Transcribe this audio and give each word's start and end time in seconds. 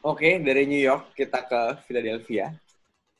Oke, 0.00 0.42
dari 0.42 0.66
New 0.66 0.80
York 0.80 1.14
kita 1.14 1.44
ke 1.46 1.62
Philadelphia. 1.86 2.52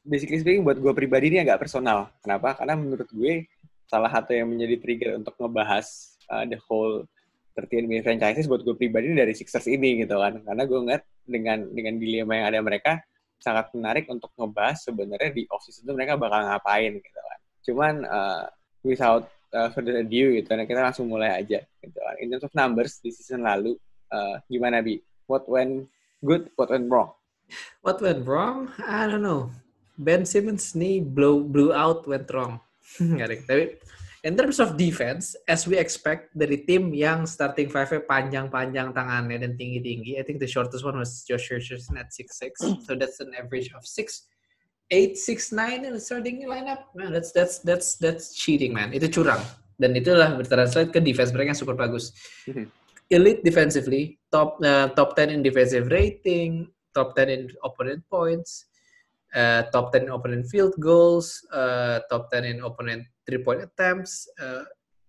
Basically 0.03 0.41
speaking, 0.43 0.67
buat 0.67 0.81
gue 0.81 0.93
pribadi 0.97 1.31
ini 1.31 1.39
agak 1.45 1.63
personal. 1.63 2.11
Kenapa? 2.21 2.57
Karena 2.57 2.75
menurut 2.75 3.09
gue 3.09 3.47
salah 3.87 4.11
satu 4.11 4.35
yang 4.35 4.51
menjadi 4.51 4.77
trigger 4.81 5.11
untuk 5.17 5.33
ngebahas 5.39 5.87
uh, 6.29 6.45
the 6.45 6.59
whole 6.67 7.07
13 7.59 7.87
NBA 7.87 8.03
franchises 8.07 8.47
buat 8.47 8.63
gue 8.63 8.75
pribadi 8.75 9.13
dari 9.13 9.37
Sixers 9.37 9.69
ini 9.69 10.03
gitu 10.03 10.19
kan. 10.19 10.41
Karena 10.41 10.63
gue 10.65 10.79
ngeliat 10.79 11.05
dengan 11.27 11.59
dengan 11.71 11.95
dilema 12.01 12.33
yang 12.37 12.47
ada 12.55 12.61
mereka 12.63 12.93
sangat 13.41 13.73
menarik 13.73 14.05
untuk 14.13 14.29
ngebahas 14.37 14.79
sebenarnya 14.85 15.31
di 15.33 15.49
off 15.49 15.65
season 15.65 15.89
itu 15.89 15.93
mereka 15.97 16.21
bakal 16.21 16.45
ngapain 16.45 17.01
gitu 17.01 17.21
kan. 17.21 17.39
Cuman 17.65 17.95
uh, 18.05 18.45
without 18.85 19.25
uh, 19.57 19.69
further 19.73 20.05
ado 20.05 20.37
gitu, 20.37 20.49
nah 20.53 20.69
kita 20.69 20.81
langsung 20.81 21.09
mulai 21.09 21.41
aja 21.41 21.65
gitu 21.81 21.99
kan. 21.99 22.15
In 22.21 22.29
terms 22.29 22.45
of 22.45 22.53
numbers 22.53 23.01
di 23.01 23.11
season 23.11 23.45
lalu, 23.45 23.81
uh, 24.13 24.43
gimana 24.51 24.85
bi? 24.85 25.01
What 25.27 25.49
went 25.49 25.89
good, 26.23 26.51
what 26.55 26.71
went 26.71 26.91
wrong? 26.91 27.15
What 27.83 27.99
went 28.03 28.27
wrong? 28.27 28.71
I 28.83 29.07
don't 29.07 29.23
know. 29.23 29.51
Ben 29.99 30.25
Simmons 30.25 30.73
nih 30.73 31.03
blow 31.03 31.43
blew 31.43 31.75
out 31.75 32.07
went 32.07 32.31
wrong. 32.31 32.61
Tapi 32.99 33.79
in 34.23 34.37
terms 34.37 34.61
of 34.61 34.77
defense, 34.77 35.37
as 35.49 35.65
we 35.65 35.77
expect 35.77 36.33
dari 36.37 36.65
tim 36.65 36.93
yang 36.93 37.25
starting 37.25 37.73
five 37.73 37.89
panjang-panjang 38.05 38.93
tangannya 38.93 39.41
dan 39.41 39.57
tinggi-tinggi, 39.57 40.21
I 40.21 40.23
think 40.25 40.41
the 40.41 40.51
shortest 40.51 40.85
one 40.85 41.01
was 41.01 41.25
Josh 41.25 41.49
Richardson 41.49 41.97
at 41.97 42.13
6'6", 42.13 42.85
so 42.85 42.93
that's 42.97 43.21
an 43.21 43.33
average 43.37 43.73
of 43.73 43.85
6 43.85 44.31
8 44.91 45.17
6 45.17 45.53
9 45.53 45.85
in 45.87 45.93
the 45.95 46.03
starting 46.03 46.43
lineup. 46.51 46.91
Man, 46.99 47.15
that's 47.15 47.31
that's 47.31 47.63
that's 47.63 47.95
that's 47.95 48.35
cheating, 48.35 48.75
man. 48.75 48.91
Itu 48.91 49.07
curang. 49.07 49.39
Dan 49.81 49.97
itulah 49.97 50.35
bertranslate 50.37 50.93
ke 50.93 51.01
defense 51.01 51.31
mereka 51.33 51.55
yang 51.55 51.61
super 51.63 51.79
bagus. 51.79 52.13
Mm-hmm. 52.45 52.67
Elite 53.11 53.43
defensively, 53.43 54.19
top 54.31 54.63
uh, 54.63 54.89
top 54.95 55.17
10 55.17 55.31
in 55.31 55.43
defensive 55.43 55.91
rating, 55.91 56.71
top 56.95 57.17
10 57.17 57.29
in 57.29 57.51
opponent 57.65 58.03
points, 58.09 58.67
uh, 59.35 59.63
top 59.75 59.93
10 59.93 60.07
in 60.07 60.11
opponent 60.11 60.47
field 60.47 60.75
goals, 60.79 61.43
uh, 61.53 62.01
top 62.09 62.31
10 62.31 62.45
in 62.45 62.63
opponent 62.63 63.03
three 63.27 63.43
point 63.43 63.63
attempts, 63.63 64.29
uh, 64.41 64.63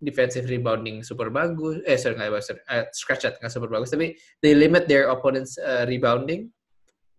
defensive 0.03 0.49
rebounding 0.49 1.03
super 1.03 1.29
bagus. 1.29 1.77
Eh 1.85 1.97
sorry 1.97 2.17
nggak 2.17 2.33
bagus, 2.33 2.49
uh, 2.49 2.85
scratch 2.93 3.21
that 3.21 3.37
nggak 3.37 3.53
super 3.53 3.69
bagus. 3.69 3.93
Tapi 3.93 4.17
they 4.41 4.57
limit 4.57 4.89
their 4.89 5.13
opponents 5.13 5.57
uh, 5.61 5.85
rebounding, 5.85 6.49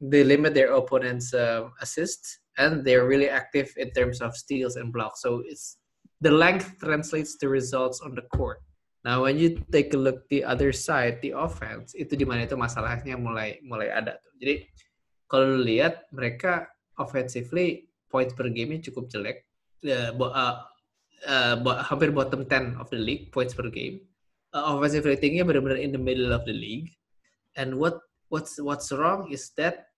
they 0.02 0.26
limit 0.26 0.54
their 0.54 0.74
opponents 0.74 1.30
uh, 1.30 1.70
assists, 1.78 2.42
and 2.58 2.82
they're 2.82 3.06
really 3.06 3.30
active 3.30 3.70
in 3.78 3.94
terms 3.94 4.18
of 4.18 4.34
steals 4.34 4.74
and 4.74 4.90
blocks. 4.90 5.22
So 5.22 5.46
it's 5.46 5.78
the 6.18 6.30
length 6.30 6.78
translates 6.82 7.38
to 7.38 7.48
results 7.48 8.02
on 8.02 8.14
the 8.14 8.26
court. 8.34 8.58
Now 9.02 9.26
when 9.26 9.34
you 9.38 9.58
take 9.74 9.90
a 9.94 9.98
look 9.98 10.30
the 10.30 10.46
other 10.46 10.70
side, 10.70 11.18
the 11.22 11.34
offense 11.34 11.90
itu 11.98 12.14
di 12.14 12.22
mana 12.22 12.46
itu 12.46 12.54
masalahnya 12.54 13.18
mulai 13.18 13.58
mulai 13.66 13.90
ada 13.90 14.18
tuh. 14.22 14.30
Jadi 14.38 14.66
kalau 15.26 15.58
lihat 15.58 16.06
mereka 16.14 16.70
offensively 16.94 17.90
points 18.06 18.36
per 18.36 18.46
game 18.52 18.78
cukup 18.78 19.10
jelek. 19.10 19.42
Uh, 19.82 20.14
uh, 20.14 20.62
uh, 21.26 21.82
hampir 21.82 22.14
bottom 22.14 22.46
10 22.46 22.78
of 22.78 22.86
the 22.94 23.00
league 23.00 23.34
points 23.34 23.58
per 23.58 23.66
game. 23.66 23.98
Uh, 24.54 24.78
offensive 24.78 25.02
ratingnya 25.02 25.42
benar-benar 25.42 25.82
in 25.82 25.90
the 25.90 25.98
middle 25.98 26.30
of 26.30 26.46
the 26.46 26.54
league. 26.54 26.94
And 27.58 27.74
what 27.74 27.98
what's 28.30 28.62
what's 28.62 28.94
wrong 28.94 29.26
is 29.34 29.50
that 29.58 29.90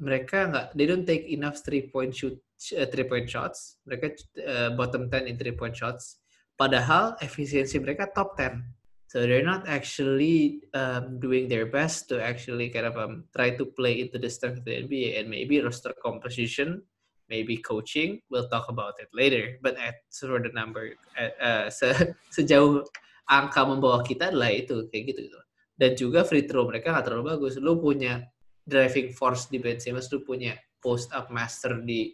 mereka 0.00 0.52
nggak 0.52 0.66
they 0.76 0.84
don't 0.84 1.08
take 1.08 1.28
enough 1.32 1.60
three 1.64 1.88
point 1.88 2.12
shoot 2.12 2.36
uh, 2.76 2.88
three 2.88 3.04
point 3.04 3.28
shots 3.28 3.80
mereka 3.84 4.16
uh, 4.40 4.72
bottom 4.76 5.12
10 5.12 5.28
in 5.28 5.36
three 5.36 5.52
point 5.52 5.76
shots 5.76 6.19
padahal 6.60 7.16
efisiensi 7.24 7.80
mereka 7.80 8.12
top 8.12 8.36
10 8.36 8.60
so 9.08 9.24
they're 9.24 9.40
not 9.40 9.64
actually 9.64 10.60
um, 10.76 11.16
doing 11.16 11.48
their 11.48 11.64
best 11.64 12.12
to 12.12 12.20
actually 12.20 12.68
kind 12.68 12.84
of 12.84 13.00
um, 13.00 13.24
try 13.32 13.48
to 13.48 13.64
play 13.64 14.04
into 14.04 14.20
the 14.20 14.28
strength 14.28 14.60
of 14.60 14.68
the 14.68 14.84
NBA 14.84 15.16
and 15.16 15.32
maybe 15.32 15.56
roster 15.64 15.96
composition 16.04 16.84
maybe 17.30 17.56
coaching 17.56 18.20
we'll 18.28 18.50
talk 18.50 18.66
about 18.68 18.98
it 18.98 19.08
later. 19.14 19.56
But 19.62 19.78
at 19.78 20.02
for 20.10 20.42
the 20.42 20.50
number 20.52 20.98
uh, 21.14 21.32
uh, 21.38 21.66
se 21.78 21.94
sejauh 22.34 22.84
angka 23.30 23.62
membawa 23.62 24.02
kita 24.02 24.34
adalah 24.34 24.50
itu 24.50 24.90
kayak 24.90 25.14
gitu, 25.14 25.20
gitu. 25.30 25.40
Dan 25.80 25.90
juga 25.96 26.26
free 26.26 26.44
throw 26.44 26.66
mereka 26.66 26.92
nggak 26.92 27.06
terlalu 27.06 27.38
bagus. 27.38 27.56
Lu 27.56 27.78
punya 27.78 28.26
driving 28.66 29.14
force 29.14 29.48
di 29.48 29.62
Ben 29.62 29.78
Simmons 29.80 30.10
lu 30.12 30.20
punya 30.26 30.58
post 30.82 31.08
up 31.14 31.30
master 31.32 31.80
di 31.80 32.12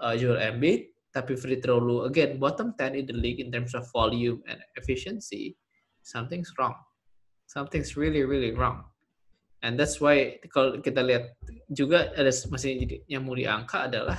uh, 0.00 0.16
Joel 0.16 0.56
Embiid 0.56 0.90
tapi 1.10 1.34
free 1.34 1.58
throw 1.58 1.82
lu 1.82 2.06
again 2.06 2.38
bottom 2.38 2.74
10 2.78 2.94
in 2.94 3.06
the 3.06 3.16
league 3.16 3.42
in 3.42 3.50
terms 3.50 3.74
of 3.74 3.86
volume 3.90 4.38
and 4.46 4.62
efficiency 4.78 5.58
something's 6.06 6.50
wrong 6.56 6.74
something's 7.50 7.98
really 7.98 8.22
really 8.22 8.54
wrong 8.54 8.86
and 9.66 9.74
that's 9.74 9.98
why 9.98 10.38
kalau 10.54 10.78
kita 10.78 11.02
lihat 11.02 11.34
juga 11.70 12.14
ada 12.14 12.30
masih 12.30 13.02
yang 13.10 13.26
mau 13.26 13.34
diangka 13.34 13.90
adalah 13.90 14.18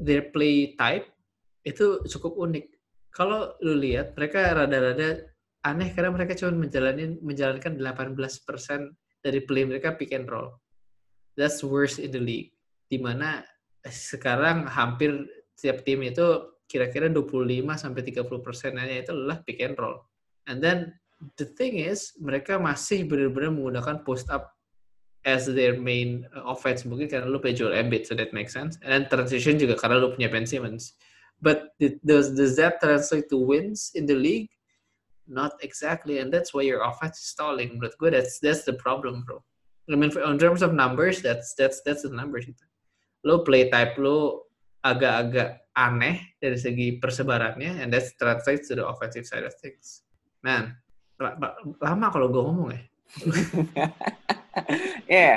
their 0.00 0.32
play 0.32 0.72
type 0.80 1.06
itu 1.64 2.00
cukup 2.08 2.36
unik 2.40 2.66
kalau 3.12 3.52
lu 3.60 3.76
lihat 3.76 4.16
mereka 4.16 4.54
rada-rada 4.54 5.30
aneh 5.66 5.92
karena 5.92 6.10
mereka 6.14 6.32
cuma 6.38 6.56
menjalani 6.56 7.20
menjalankan 7.20 7.76
18% 7.76 8.16
dari 9.20 9.40
play 9.44 9.68
mereka 9.68 9.92
pick 9.92 10.16
and 10.16 10.28
roll. 10.28 10.56
That's 11.36 11.60
worst 11.60 12.00
in 12.00 12.12
the 12.12 12.22
league. 12.22 12.56
Di 12.88 12.96
mana 12.96 13.44
sekarang 13.84 14.68
hampir 14.68 15.28
setiap 15.60 15.84
tim 15.84 16.00
itu 16.00 16.56
kira-kira 16.64 17.12
25 17.12 17.60
sampai 17.76 18.00
30 18.00 18.24
persennya 18.40 18.88
itu 18.88 19.12
adalah 19.12 19.44
pick 19.44 19.60
and 19.60 19.76
roll. 19.76 20.00
And 20.48 20.64
then 20.64 20.96
the 21.36 21.44
thing 21.44 21.76
is 21.76 22.16
mereka 22.16 22.56
masih 22.56 23.04
benar-benar 23.04 23.52
menggunakan 23.52 24.00
post 24.08 24.32
up 24.32 24.56
as 25.28 25.44
their 25.44 25.76
main 25.76 26.24
offense 26.48 26.88
mungkin 26.88 27.04
karena 27.04 27.28
lu 27.28 27.36
punya 27.36 27.60
Joel 27.60 27.76
Embiid 27.76 28.08
so 28.08 28.16
that 28.16 28.32
makes 28.32 28.56
sense. 28.56 28.80
And 28.80 28.88
then 28.88 29.04
transition 29.12 29.60
juga 29.60 29.76
karena 29.76 30.00
lu 30.00 30.16
punya 30.16 30.32
Ben 30.32 30.48
Simmons. 30.48 30.96
But 31.44 31.76
does 32.04 32.32
does 32.32 32.56
that 32.56 32.80
translate 32.80 33.28
to 33.28 33.36
wins 33.36 33.92
in 33.92 34.08
the 34.08 34.16
league? 34.16 34.48
not 35.30 35.52
exactly, 35.62 36.18
and 36.18 36.34
that's 36.34 36.52
why 36.52 36.62
your 36.62 36.82
offense 36.82 37.18
is 37.18 37.26
stalling. 37.26 37.78
But 37.80 37.96
good, 37.98 38.12
that's 38.12 38.40
that's 38.40 38.64
the 38.64 38.74
problem, 38.74 39.24
bro. 39.26 39.42
I 39.90 39.96
mean, 39.96 40.10
in 40.10 40.38
terms 40.38 40.60
of 40.60 40.74
numbers, 40.74 41.22
that's 41.22 41.54
that's 41.54 41.80
that's 41.86 42.02
the 42.02 42.10
numbers. 42.10 42.46
Lo 43.24 43.44
play 43.44 43.70
type 43.70 43.96
lo 43.96 44.42
agak-agak 44.80 45.68
aneh 45.76 46.36
dari 46.40 46.56
segi 46.56 46.96
persebarannya, 46.96 47.84
and 47.84 47.92
that 47.92 48.04
translates 48.16 48.68
to 48.68 48.76
the 48.76 48.84
offensive 48.84 49.28
side 49.28 49.44
of 49.44 49.52
things. 49.60 50.04
Man, 50.40 50.76
lama 51.80 52.06
kalau 52.08 52.32
gue 52.32 52.42
ngomong 52.42 52.70
ya. 52.72 52.82
yeah, 55.10 55.34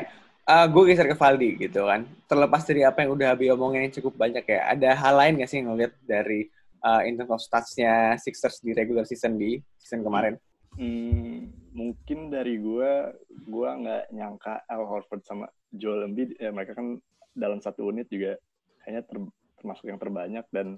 uh, 0.47 0.65
gue 0.67 0.83
geser 0.87 1.07
ke 1.11 1.17
Valdi 1.17 1.59
gitu 1.59 1.87
kan. 1.87 2.07
Terlepas 2.27 2.63
dari 2.63 2.87
apa 2.87 3.03
yang 3.03 3.15
udah 3.15 3.35
Abi 3.35 3.51
omongin 3.51 3.89
yang 3.89 3.93
cukup 3.99 4.15
banyak 4.15 4.45
ya, 4.47 4.73
ada 4.73 4.95
hal 4.95 5.15
lain 5.19 5.43
gak 5.43 5.49
sih 5.51 5.59
yang 5.59 5.75
ngeliat 5.75 5.93
dari 6.03 6.47
uh, 6.83 7.03
in 7.03 7.19
terms 7.19 7.35
of 7.35 7.43
stats-nya 7.43 8.15
Sixers 8.19 8.63
di 8.63 8.71
regular 8.71 9.03
season 9.03 9.35
di 9.35 9.59
season 9.79 10.03
kemarin? 10.03 10.39
Hmm, 10.73 11.53
mungkin 11.75 12.33
dari 12.33 12.57
gue, 12.57 12.91
gue 13.29 13.69
nggak 13.69 14.09
nyangka 14.09 14.65
Al 14.65 14.89
Horford 14.89 15.21
sama 15.21 15.45
Joel 15.69 16.09
Embiid, 16.09 16.41
ya 16.41 16.49
mereka 16.49 16.73
kan 16.73 16.97
dalam 17.33 17.61
satu 17.61 17.89
unit 17.89 18.09
juga 18.09 18.37
kayaknya 18.83 19.03
ter, 19.07 19.17
termasuk 19.59 19.85
yang 19.88 19.99
terbanyak 19.99 20.45
dan 20.51 20.77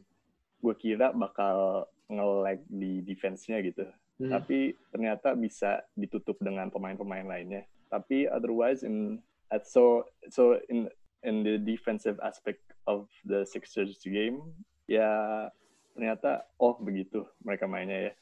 gue 0.61 0.75
kira 0.77 1.11
bakal 1.11 1.89
nge-lag 2.09 2.61
di 2.69 3.01
defense-nya 3.01 3.59
gitu. 3.65 3.85
Hmm. 4.21 4.31
Tapi 4.31 4.77
ternyata 4.93 5.35
bisa 5.35 5.83
ditutup 5.97 6.39
dengan 6.39 6.71
pemain-pemain 6.71 7.25
lainnya. 7.25 7.67
Tapi 7.91 8.29
otherwise 8.29 8.85
in 8.85 9.19
at 9.53 9.67
so 9.67 10.05
so 10.31 10.57
in 10.71 10.89
in 11.25 11.41
the 11.41 11.57
defensive 11.61 12.17
aspect 12.21 12.61
of 12.85 13.09
the 13.25 13.45
Sixers 13.45 13.97
game 14.05 14.41
ya 14.85 15.49
ternyata 15.97 16.45
oh 16.61 16.77
begitu 16.77 17.25
mereka 17.41 17.65
mainnya 17.65 18.09
ya 18.09 18.13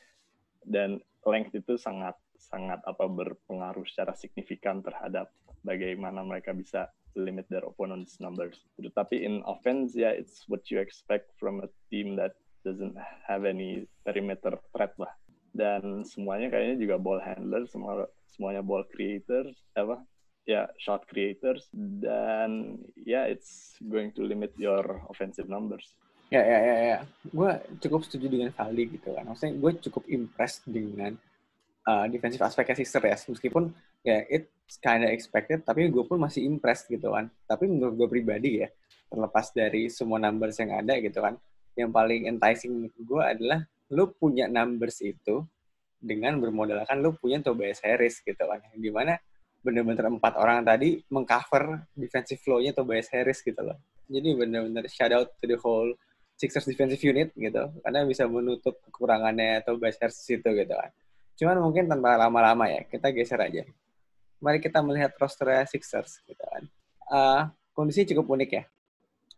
dan 0.64 0.90
length 1.28 1.52
itu 1.56 1.76
sangat 1.76 2.16
sangat 2.40 2.80
apa 2.84 3.08
berpengaruh 3.08 3.84
secara 3.88 4.16
signifikan 4.16 4.80
terhadap 4.84 5.32
bagaimana 5.64 6.24
mereka 6.24 6.52
bisa 6.52 6.92
limit 7.16 7.46
their 7.50 7.64
opponent's 7.66 8.20
numbers. 8.20 8.66
Tetapi 8.78 9.22
in 9.22 9.44
offense 9.46 9.94
yeah, 9.94 10.14
it's 10.14 10.46
what 10.50 10.68
you 10.70 10.80
expect 10.80 11.34
from 11.40 11.62
a 11.62 11.70
team 11.90 12.16
that 12.18 12.38
doesn't 12.66 12.96
have 13.28 13.46
any 13.46 13.86
perimeter 14.06 14.58
threat 14.74 14.94
lah. 14.98 15.12
Dan 15.54 16.02
semuanya 16.08 16.50
kayaknya 16.50 16.82
juga 16.82 16.96
ball 16.98 17.22
handler, 17.22 17.70
semua 17.70 18.10
semuanya 18.34 18.66
ball 18.66 18.82
creators, 18.90 19.54
apa 19.78 20.02
ya 20.44 20.68
yeah, 20.68 20.68
shot 20.76 21.08
creators 21.08 21.72
dan 22.04 22.82
yeah, 23.00 23.24
it's 23.24 23.80
going 23.88 24.12
to 24.12 24.28
limit 24.28 24.52
your 24.60 25.00
offensive 25.08 25.48
numbers. 25.48 25.96
Ya, 26.34 26.42
ya, 26.42 26.60
ya, 26.66 26.76
ya. 26.82 27.00
Gue 27.30 27.52
cukup 27.78 28.02
setuju 28.10 28.26
dengan 28.26 28.50
Valdi 28.58 28.98
gitu 28.98 29.14
kan. 29.14 29.30
Maksudnya 29.30 29.54
gue 29.54 29.72
cukup 29.86 30.04
impressed 30.10 30.66
dengan 30.66 31.14
uh, 31.88 32.06
defensive 32.08 32.44
aspeknya 32.44 32.76
Sixer 32.84 33.04
ya. 33.04 33.16
Meskipun 33.16 33.72
ya 34.04 34.24
it's 34.28 34.80
kinda 34.80 35.08
expected, 35.12 35.64
tapi 35.64 35.88
gue 35.88 36.04
pun 36.04 36.20
masih 36.20 36.44
impressed 36.48 36.90
gitu 36.92 37.12
kan. 37.12 37.30
Tapi 37.48 37.68
menurut 37.68 37.96
gue 37.96 38.08
pribadi 38.10 38.64
ya, 38.64 38.68
terlepas 39.12 39.52
dari 39.52 39.88
semua 39.92 40.20
numbers 40.20 40.58
yang 40.60 40.74
ada 40.74 40.98
gitu 41.00 41.20
kan, 41.20 41.36
yang 41.78 41.92
paling 41.92 42.28
enticing 42.28 42.90
gue 42.90 43.24
adalah 43.24 43.64
lu 43.94 44.10
punya 44.10 44.50
numbers 44.50 45.04
itu 45.06 45.46
dengan 46.04 46.36
bermodalkan 46.36 47.00
lu 47.00 47.16
punya 47.16 47.40
Tobias 47.40 47.80
Harris 47.84 48.20
gitu 48.20 48.44
kan. 48.44 48.60
Di 48.76 48.92
mana 48.92 49.16
bener-bener 49.64 50.12
empat 50.20 50.36
orang 50.36 50.60
tadi 50.68 51.00
mengcover 51.08 51.88
defensive 51.96 52.40
flow-nya 52.44 52.76
Tobias 52.76 53.08
Harris 53.16 53.40
gitu 53.40 53.64
loh. 53.64 53.80
Jadi 54.12 54.36
bener-bener 54.36 54.84
shout 54.92 55.16
out 55.16 55.32
to 55.40 55.48
the 55.48 55.56
whole 55.56 55.96
Sixers 56.36 56.68
defensive 56.68 57.00
unit 57.00 57.32
gitu 57.38 57.72
karena 57.86 58.04
bisa 58.04 58.28
menutup 58.28 58.76
kekurangannya 58.84 59.64
Tobias 59.64 59.96
Harris 60.04 60.20
itu 60.28 60.44
gitu 60.44 60.74
kan. 60.76 60.92
Cuman 61.38 61.58
mungkin 61.62 61.90
tanpa 61.90 62.18
lama-lama 62.18 62.70
ya, 62.70 62.86
kita 62.86 63.10
geser 63.10 63.42
aja. 63.42 63.64
Mari 64.44 64.60
kita 64.60 64.84
melihat 64.84 65.16
roster 65.18 65.50
Sixers 65.66 66.20
gitu 66.28 66.44
kan. 66.44 66.64
Uh, 67.08 67.42
kondisi 67.74 68.06
cukup 68.10 68.38
unik 68.38 68.50
ya. 68.54 68.64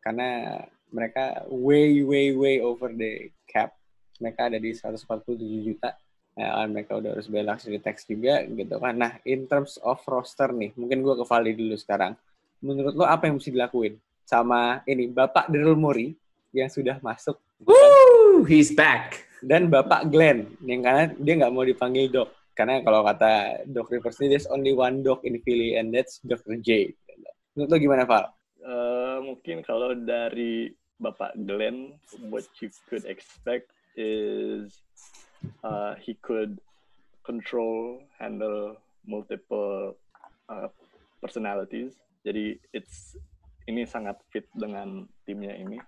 Karena 0.01 0.59
mereka 0.93 1.45
way 1.49 2.01
way 2.05 2.35
way 2.35 2.55
over 2.61 2.91
the 2.93 3.31
cap. 3.47 3.73
Mereka 4.21 4.47
ada 4.47 4.57
di 4.61 4.71
147 4.71 5.67
juta 5.67 5.91
ya, 6.35 6.67
mereka 6.67 6.99
udah 6.99 7.15
harus 7.15 7.31
bayar 7.31 7.55
luxury 7.55 7.79
tax 7.79 8.03
juga 8.05 8.43
gitu 8.43 8.75
kan. 8.77 8.95
Nah, 8.95 9.11
in 9.23 9.47
terms 9.47 9.79
of 9.81 9.99
roster 10.05 10.51
nih, 10.51 10.75
mungkin 10.75 11.01
gue 11.01 11.15
ke 11.15 11.25
Vali 11.25 11.51
dulu 11.55 11.75
sekarang. 11.79 12.13
Menurut 12.59 12.93
lo 12.95 13.07
apa 13.07 13.27
yang 13.27 13.39
mesti 13.39 13.51
dilakuin 13.51 13.99
sama 14.27 14.83
ini 14.87 15.11
Bapak 15.11 15.51
Daryl 15.51 15.79
Morey 15.79 16.15
yang 16.51 16.71
sudah 16.71 16.99
masuk? 16.99 17.39
Woo, 18.35 18.43
he's 18.43 18.75
back. 18.75 19.31
Dan 19.39 19.71
Bapak 19.71 20.11
Glenn 20.11 20.59
yang 20.67 20.83
karena 20.83 21.07
dia 21.15 21.39
nggak 21.39 21.55
mau 21.55 21.63
dipanggil 21.63 22.11
Doc. 22.11 22.35
Karena 22.51 22.83
kalau 22.83 22.99
kata 23.07 23.63
Doc 23.63 23.87
Rivers 23.87 24.19
ini, 24.19 24.35
there's 24.35 24.51
only 24.51 24.75
one 24.75 24.99
Doc 25.07 25.23
in 25.23 25.39
Philly 25.47 25.79
and 25.79 25.95
that's 25.95 26.19
Dr. 26.19 26.59
J. 26.59 26.91
Menurut 27.55 27.71
lo 27.71 27.77
gimana, 27.79 28.03
Val? 28.03 28.27
Uh, 28.59 29.23
mungkin 29.23 29.63
kalau 29.63 29.95
dari 29.95 30.67
Bapak 30.99 31.31
Glenn, 31.47 31.95
what 32.27 32.43
you 32.59 32.67
could 32.91 33.07
expect 33.07 33.71
is 33.95 34.83
uh, 35.63 35.95
he 35.95 36.19
could 36.19 36.59
control, 37.23 38.03
handle 38.19 38.75
multiple 39.07 39.95
uh, 40.51 40.67
personalities. 41.23 41.95
Jadi 42.27 42.59
it's 42.75 43.15
ini 43.63 43.87
sangat 43.87 44.19
fit 44.27 44.51
dengan 44.51 45.07
timnya 45.23 45.55
ini. 45.55 45.79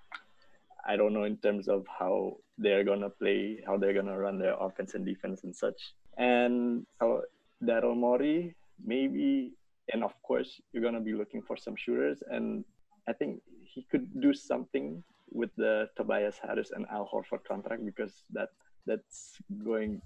I 0.88 0.96
don't 0.96 1.14
know 1.14 1.26
in 1.26 1.38
terms 1.38 1.68
of 1.68 1.86
how 1.88 2.38
they're 2.58 2.84
gonna 2.84 3.10
play, 3.10 3.60
how 3.68 3.78
they're 3.78 3.94
gonna 3.94 4.18
run 4.18 4.40
their 4.40 4.56
offense 4.60 4.96
and 4.96 5.06
defense 5.06 5.44
and 5.44 5.56
such. 5.56 5.94
And 6.18 6.88
kalau 6.98 7.28
Daryl 7.62 7.98
Morey, 7.98 8.56
maybe, 8.80 9.54
and 9.94 10.04
of 10.04 10.16
course, 10.24 10.62
you're 10.72 10.84
gonna 10.84 11.04
be 11.04 11.14
looking 11.14 11.44
for 11.44 11.58
some 11.60 11.76
shooters. 11.76 12.24
And 12.32 12.64
I 13.08 13.14
think 13.14 13.44
he 13.62 13.86
could 13.92 14.08
do 14.22 14.34
something 14.34 15.04
with 15.32 15.52
the 15.58 15.90
Tobias 15.96 16.40
Harris 16.40 16.72
and 16.72 16.86
Al 16.90 17.08
Horford 17.08 17.44
contract 17.44 17.86
because 17.86 18.24
that 18.32 18.50
that's 18.86 19.36
going 19.64 20.02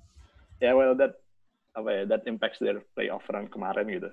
yeah 0.61 0.73
well 0.73 0.95
that 0.95 1.21
oh, 1.77 1.87
ya 1.87 2.05
that 2.05 2.25
impacts 2.25 2.59
their 2.59 2.81
playoff 2.97 3.29
run 3.29 3.47
kemarin 3.47 3.87
gitu 3.93 4.09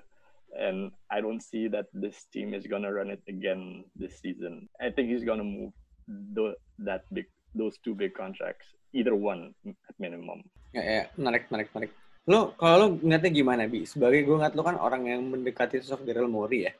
and 0.53 0.93
I 1.09 1.21
don't 1.21 1.41
see 1.41 1.69
that 1.69 1.89
this 1.93 2.25
team 2.29 2.53
is 2.53 2.65
gonna 2.65 2.93
run 2.93 3.09
it 3.09 3.21
again 3.25 3.85
this 3.97 4.21
season 4.21 4.69
I 4.77 4.93
think 4.93 5.09
he's 5.09 5.25
gonna 5.25 5.45
move 5.45 5.73
the, 6.09 6.57
that 6.81 7.05
big 7.13 7.29
those 7.53 7.77
two 7.81 7.93
big 7.93 8.13
contracts 8.17 8.65
either 8.93 9.13
one 9.13 9.53
at 9.65 9.95
minimum. 10.01 10.41
Ya 10.73 10.81
ya 10.81 11.03
menarik 11.17 11.49
menarik 11.49 11.69
menarik. 11.73 11.91
Lo 12.29 12.53
kalau 12.57 12.75
lo 12.77 12.85
ngeliatnya 13.01 13.31
gimana 13.33 13.63
bi? 13.65 13.85
Sebagai 13.85 14.25
gue 14.25 14.35
ngeliat 14.37 14.53
lo 14.57 14.61
kan 14.65 14.77
orang 14.77 15.09
yang 15.09 15.21
mendekati 15.29 15.81
sosok 15.81 16.05
Daryl 16.05 16.29
Morey 16.29 16.69
ya. 16.69 16.73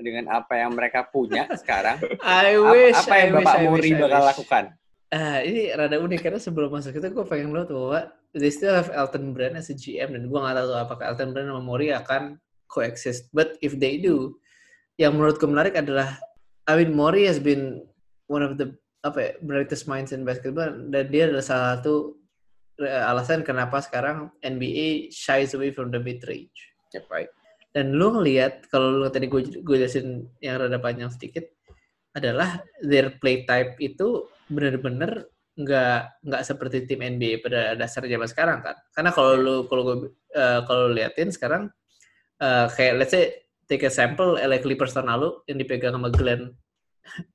Dengan 0.00 0.32
apa 0.32 0.56
yang 0.56 0.72
mereka 0.72 1.04
punya 1.04 1.44
sekarang 1.60 2.00
I 2.24 2.56
wish, 2.56 2.96
apa, 2.96 3.04
apa 3.04 3.14
yang 3.20 3.30
I 3.30 3.36
Bapak 3.36 3.56
wish, 3.58 3.66
Morey 3.68 3.90
wish, 3.92 4.00
bakal 4.00 4.22
lakukan? 4.24 4.64
Uh, 5.10 5.38
ini 5.42 5.62
rada 5.74 5.96
unik 5.98 6.20
karena 6.22 6.40
sebelum 6.40 6.70
masuk 6.70 6.94
itu 6.94 7.08
gue 7.10 7.26
pengen 7.26 7.50
lo 7.50 7.66
tuh 7.66 7.76
bahwa 7.82 8.00
they 8.30 8.48
still 8.48 8.70
have 8.70 8.88
Elton 8.94 9.34
Brand 9.34 9.58
as 9.58 9.68
a 9.68 9.76
GM 9.76 10.14
dan 10.14 10.22
gue 10.30 10.38
nggak 10.38 10.54
tahu 10.54 10.70
apakah 10.78 11.04
Elton 11.10 11.34
Brand 11.34 11.50
sama 11.50 11.62
Mori 11.62 11.90
akan 11.90 12.38
coexist. 12.70 13.26
But 13.34 13.58
if 13.58 13.74
they 13.74 13.98
do, 13.98 14.38
yang 14.96 15.18
menurut 15.18 15.42
gue 15.42 15.50
menarik 15.50 15.74
adalah 15.74 16.16
I 16.70 16.78
mean 16.78 16.94
Mori 16.94 17.26
has 17.26 17.42
been 17.42 17.89
one 18.30 18.46
of 18.46 18.54
the 18.54 18.70
apa 19.02 19.18
ya, 19.18 19.32
brightest 19.42 19.90
minds 19.90 20.14
in 20.14 20.22
basketball 20.22 20.70
dan 20.70 21.04
dia 21.10 21.26
adalah 21.26 21.42
salah 21.42 21.68
satu 21.80 22.14
alasan 22.80 23.44
kenapa 23.44 23.82
sekarang 23.82 24.30
NBA 24.40 25.12
shies 25.12 25.52
away 25.52 25.74
from 25.74 25.90
the 25.90 26.00
mid 26.00 26.22
range. 26.30 26.54
Yep. 26.94 27.10
Right. 27.10 27.30
Dan 27.74 27.98
lu 27.98 28.14
ngelihat 28.14 28.70
kalau 28.70 29.02
lu 29.02 29.08
tadi 29.12 29.28
gue 29.28 29.42
gue 29.60 29.76
jelasin 29.76 30.26
yang 30.40 30.62
rada 30.62 30.78
panjang 30.80 31.10
sedikit 31.12 31.44
adalah 32.16 32.58
their 32.82 33.14
play 33.22 33.46
type 33.46 33.78
itu 33.78 34.26
benar-benar 34.50 35.30
nggak 35.54 36.24
nggak 36.26 36.42
seperti 36.42 36.88
tim 36.88 37.04
NBA 37.04 37.44
pada 37.44 37.76
dasar 37.76 38.02
zaman 38.08 38.26
sekarang 38.26 38.58
kan 38.64 38.74
karena 38.96 39.10
kalau 39.12 39.32
lu 39.36 39.56
kalau 39.68 39.82
gue 39.86 39.96
uh, 40.34 40.64
kalau 40.64 40.90
lu 40.90 40.98
liatin 40.98 41.30
sekarang 41.30 41.68
uh, 42.42 42.66
kayak 42.74 42.98
let's 42.98 43.12
say 43.14 43.30
take 43.70 43.86
a 43.86 43.92
sample 43.92 44.34
LA 44.40 44.58
Clippers 44.58 44.96
tahun 44.96 45.12
lalu 45.12 45.38
yang 45.46 45.58
dipegang 45.62 45.94
sama 45.94 46.10
Glenn 46.10 46.50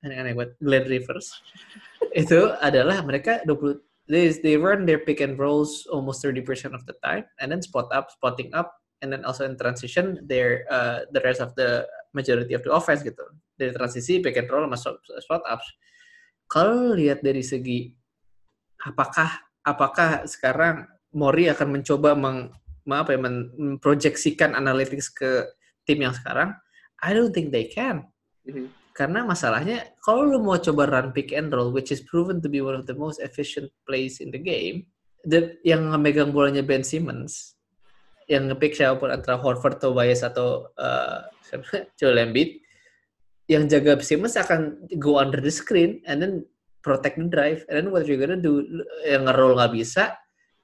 aneh-aneh 0.06 0.34
buat 0.36 0.56
Glenn 0.62 0.86
Rivers 0.88 1.32
itu 2.22 2.52
adalah 2.60 3.02
mereka 3.04 3.44
20 3.44 3.82
they, 4.06 4.30
they 4.42 4.56
run 4.56 4.86
their 4.86 5.02
pick 5.02 5.20
and 5.20 5.36
rolls 5.38 5.90
almost 5.90 6.22
30% 6.22 6.78
of 6.78 6.86
the 6.86 6.96
time 7.02 7.26
and 7.42 7.50
then 7.50 7.62
spot 7.62 7.90
up 7.92 8.14
spotting 8.14 8.54
up 8.54 8.72
and 9.02 9.12
then 9.12 9.26
also 9.26 9.44
in 9.44 9.58
transition 9.58 10.22
their 10.26 10.64
uh, 10.70 11.04
the 11.12 11.22
rest 11.26 11.42
of 11.42 11.52
the 11.58 11.84
majority 12.14 12.54
of 12.54 12.62
the 12.62 12.72
offense 12.72 13.02
gitu 13.02 13.26
dari 13.58 13.74
transisi 13.74 14.22
pick 14.22 14.38
and 14.38 14.48
roll 14.48 14.64
sama 14.70 14.78
spot 15.20 15.44
ups 15.50 15.68
kalau 16.46 16.94
lihat 16.94 17.26
dari 17.26 17.42
segi 17.42 17.90
apakah 18.86 19.46
apakah 19.66 20.30
sekarang 20.30 20.86
Mori 21.16 21.48
akan 21.48 21.80
mencoba 21.80 22.14
meng, 22.14 22.52
apa 22.86 23.16
ya, 23.16 23.20
memproyeksikan 23.24 24.54
analytics 24.54 25.08
ke 25.10 25.48
tim 25.88 26.04
yang 26.04 26.12
sekarang, 26.12 26.52
I 27.00 27.16
don't 27.16 27.32
think 27.32 27.56
they 27.56 27.72
can. 27.72 28.12
Mhm. 28.44 28.68
Karena 28.96 29.28
masalahnya 29.28 29.92
kalau 30.00 30.24
lu 30.24 30.40
mau 30.40 30.56
coba 30.56 30.88
run 30.88 31.12
pick 31.12 31.36
and 31.36 31.52
roll, 31.52 31.76
which 31.76 31.92
is 31.92 32.00
proven 32.00 32.40
to 32.40 32.48
be 32.48 32.64
one 32.64 32.80
of 32.80 32.88
the 32.88 32.96
most 32.96 33.20
efficient 33.20 33.68
plays 33.84 34.24
in 34.24 34.32
the 34.32 34.40
game, 34.40 34.88
the, 35.28 35.60
yang 35.68 35.84
memegang 35.92 36.32
bolanya 36.32 36.64
Ben 36.64 36.80
Simmons, 36.80 37.60
yang 38.32 38.48
ngepick 38.48 38.72
siapa 38.72 38.96
pun 38.96 39.12
antara 39.12 39.36
Horford, 39.36 39.84
Tobias 39.84 40.24
atau 40.24 40.72
uh, 40.80 41.28
Joel 42.00 42.24
Embiid, 42.24 42.64
yang 43.52 43.68
jaga 43.68 44.00
Simmons 44.00 44.40
akan 44.40 44.88
go 44.96 45.20
under 45.20 45.44
the 45.44 45.52
screen 45.52 46.00
and 46.08 46.24
then 46.24 46.34
protect 46.80 47.20
the 47.20 47.28
drive. 47.28 47.68
And 47.68 47.76
then 47.76 47.88
what 47.92 48.08
you 48.08 48.16
gonna 48.16 48.40
do? 48.40 48.64
Yang 49.04 49.28
nge-roll 49.28 49.60
nggak 49.60 49.74
bisa, 49.76 50.16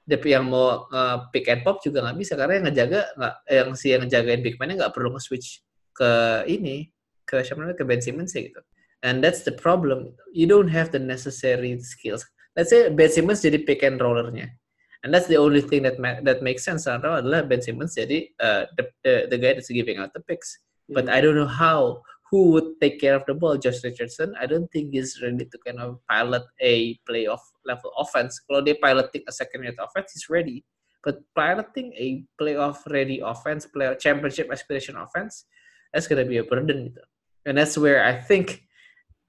tapi 0.07 0.31
yang 0.31 0.47
mau 0.47 0.87
uh, 0.87 1.27
pick 1.35 1.51
and 1.51 1.67
pop 1.67 1.83
juga 1.83 1.99
nggak 2.07 2.15
bisa 2.15 2.39
karena 2.39 2.63
yang 2.63 2.65
ngejaga 2.71 3.01
nggak, 3.19 3.35
yang 3.51 3.69
si 3.75 3.85
yang 3.91 4.01
ngejagain 4.07 4.39
big 4.39 4.55
man-nya 4.55 4.87
nggak 4.87 4.93
perlu 4.95 5.19
nge-switch 5.19 5.59
ke 5.91 6.11
ini 6.47 6.87
ke 7.25 7.41
siapa 7.45 7.61
namanya 7.61 7.77
ke 7.77 7.85
Ben 7.87 8.01
Simmons 8.01 8.33
ya 8.35 8.47
gitu. 8.47 8.61
And 9.01 9.23
that's 9.23 9.41
the 9.41 9.53
problem. 9.57 10.13
You 10.33 10.45
don't 10.45 10.69
have 10.69 10.93
the 10.93 11.01
necessary 11.01 11.73
skills. 11.81 12.21
Let's 12.53 12.69
say 12.69 12.89
Ben 12.93 13.09
Simmons 13.09 13.41
jadi 13.41 13.65
pick 13.65 13.81
and 13.81 13.97
rollernya. 13.97 14.53
And 15.01 15.09
that's 15.09 15.25
the 15.25 15.41
only 15.41 15.65
thing 15.65 15.81
that 15.89 15.97
ma- 15.97 16.21
that 16.21 16.45
makes 16.45 16.61
sense 16.61 16.85
adalah 16.85 17.41
Ben 17.49 17.61
Simmons 17.61 17.97
jadi 17.97 18.29
uh, 18.37 18.69
the, 18.77 18.85
the 19.01 19.13
the 19.33 19.37
guy 19.41 19.57
that's 19.57 19.73
giving 19.73 19.97
out 19.97 20.13
the 20.13 20.21
picks. 20.21 20.61
But 20.91 21.09
I 21.09 21.21
don't 21.23 21.33
know 21.33 21.49
how 21.49 22.05
who 22.29 22.53
would 22.53 22.79
take 22.79 23.01
care 23.01 23.17
of 23.17 23.25
the 23.25 23.33
ball. 23.33 23.57
Josh 23.57 23.83
Richardson, 23.83 24.37
I 24.39 24.45
don't 24.45 24.69
think 24.71 24.93
he's 24.93 25.19
ready 25.19 25.43
to 25.43 25.57
kind 25.65 25.83
of 25.83 25.99
pilot 26.07 26.45
a 26.61 26.95
playoff 27.09 27.43
level 27.65 27.91
offense. 27.99 28.39
Kalau 28.45 28.61
dia 28.63 28.79
piloting 28.79 29.27
a 29.27 29.33
second 29.33 29.67
unit 29.67 29.81
offense, 29.81 30.15
he's 30.15 30.31
ready. 30.31 30.63
But 31.03 31.19
piloting 31.35 31.91
a 31.97 32.23
playoff 32.39 32.85
ready 32.87 33.19
offense, 33.19 33.67
playoff 33.67 33.99
championship 33.99 34.47
aspiration 34.47 34.95
offense, 34.95 35.49
that's 35.91 36.07
gonna 36.07 36.23
be 36.23 36.37
a 36.39 36.45
burden 36.45 36.93
gitu. 36.93 37.03
And 37.45 37.57
that's 37.57 37.77
where 37.77 38.05
I 38.05 38.21
think 38.21 38.65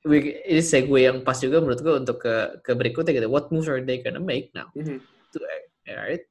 we, 0.04 0.42
ini 0.44 0.60
segue 0.60 1.00
yang 1.00 1.22
pas 1.22 1.38
juga 1.38 1.62
menurut 1.62 1.80
gue 1.80 1.94
untuk 1.94 2.18
ke 2.22 2.60
ke 2.60 2.72
berikutnya 2.76 3.16
gitu. 3.16 3.28
What 3.30 3.48
moves 3.54 3.70
are 3.70 3.80
they 3.80 4.02
gonna 4.02 4.22
make 4.22 4.52
now? 4.52 4.68
Mhm. 4.76 5.00
To, 5.32 5.38
right? 5.88 6.24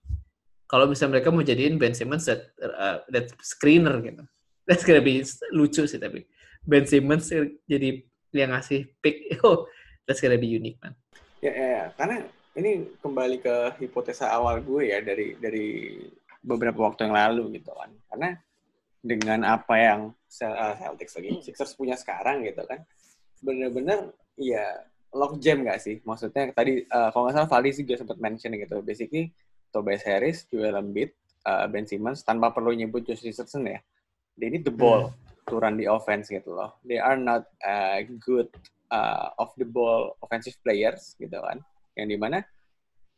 Kalau 0.70 0.88
misalnya 0.88 1.20
mereka 1.20 1.34
mau 1.34 1.44
jadiin 1.44 1.76
Ben 1.76 1.92
Simmons 1.92 2.24
that, 2.30 2.54
uh, 2.64 3.04
that 3.12 3.34
screener 3.44 4.00
gitu. 4.00 4.24
That's 4.70 4.86
gonna 4.88 5.04
be 5.04 5.26
lucu 5.52 5.84
sih 5.90 6.00
tapi. 6.00 6.24
Ben 6.64 6.86
Simmons 6.86 7.34
jadi 7.66 8.06
yang 8.32 8.56
ngasih 8.56 8.88
pick, 9.04 9.28
oh, 9.48 9.68
that's 10.08 10.22
gonna 10.22 10.40
be 10.40 10.48
unique, 10.48 10.80
man. 10.80 10.96
Ya, 11.42 11.52
ya, 11.52 11.68
ya, 11.68 11.86
karena 11.98 12.18
ini 12.54 12.86
kembali 13.02 13.42
ke 13.42 13.56
hipotesa 13.82 14.30
awal 14.30 14.62
gue 14.62 14.94
ya 14.94 15.02
dari 15.02 15.34
dari 15.42 15.98
beberapa 16.46 16.86
waktu 16.86 17.10
yang 17.10 17.16
lalu 17.18 17.60
gitu 17.60 17.74
kan. 17.74 17.92
Karena 18.12 18.30
dengan 19.02 19.40
apa 19.48 19.76
yang 19.76 20.02
Celtics 20.32 21.20
lagi 21.20 21.30
Sixers 21.44 21.76
punya 21.76 22.00
sekarang 22.00 22.48
gitu 22.48 22.64
kan, 22.64 22.80
bener-bener 23.44 24.16
ya 24.40 24.88
lock 25.12 25.38
jam 25.44 25.68
gak 25.68 25.84
sih? 25.84 26.00
Maksudnya 26.08 26.56
tadi 26.56 26.88
uh, 26.88 27.12
kalau 27.12 27.28
nggak 27.28 27.36
salah 27.36 27.50
Valdi 27.52 27.84
juga 27.84 28.00
sempat 28.00 28.18
mention 28.24 28.56
gitu. 28.56 28.80
Basically 28.80 29.36
Tobias 29.72 30.04
Harris, 30.08 30.48
Joel 30.48 30.80
Embiid, 30.80 31.12
uh, 31.44 31.68
Ben 31.68 31.84
Simmons 31.84 32.24
tanpa 32.24 32.56
perlu 32.56 32.72
nyebut 32.72 33.04
Josh 33.04 33.24
Richardson 33.28 33.68
ya. 33.68 33.80
They 34.40 34.48
need 34.48 34.64
the 34.64 34.72
ball 34.72 35.12
to 35.52 35.60
run 35.60 35.76
the 35.76 35.92
offense 35.92 36.32
gitu 36.32 36.56
loh. 36.56 36.80
They 36.88 36.98
are 36.98 37.20
not 37.20 37.52
uh, 37.60 38.00
good 38.24 38.48
uh, 38.88 39.36
off 39.36 39.52
the 39.60 39.68
ball 39.68 40.16
offensive 40.24 40.56
players 40.64 41.20
gitu 41.20 41.36
kan. 41.36 41.60
Yang 42.00 42.08
di 42.16 42.18
mana 42.18 42.38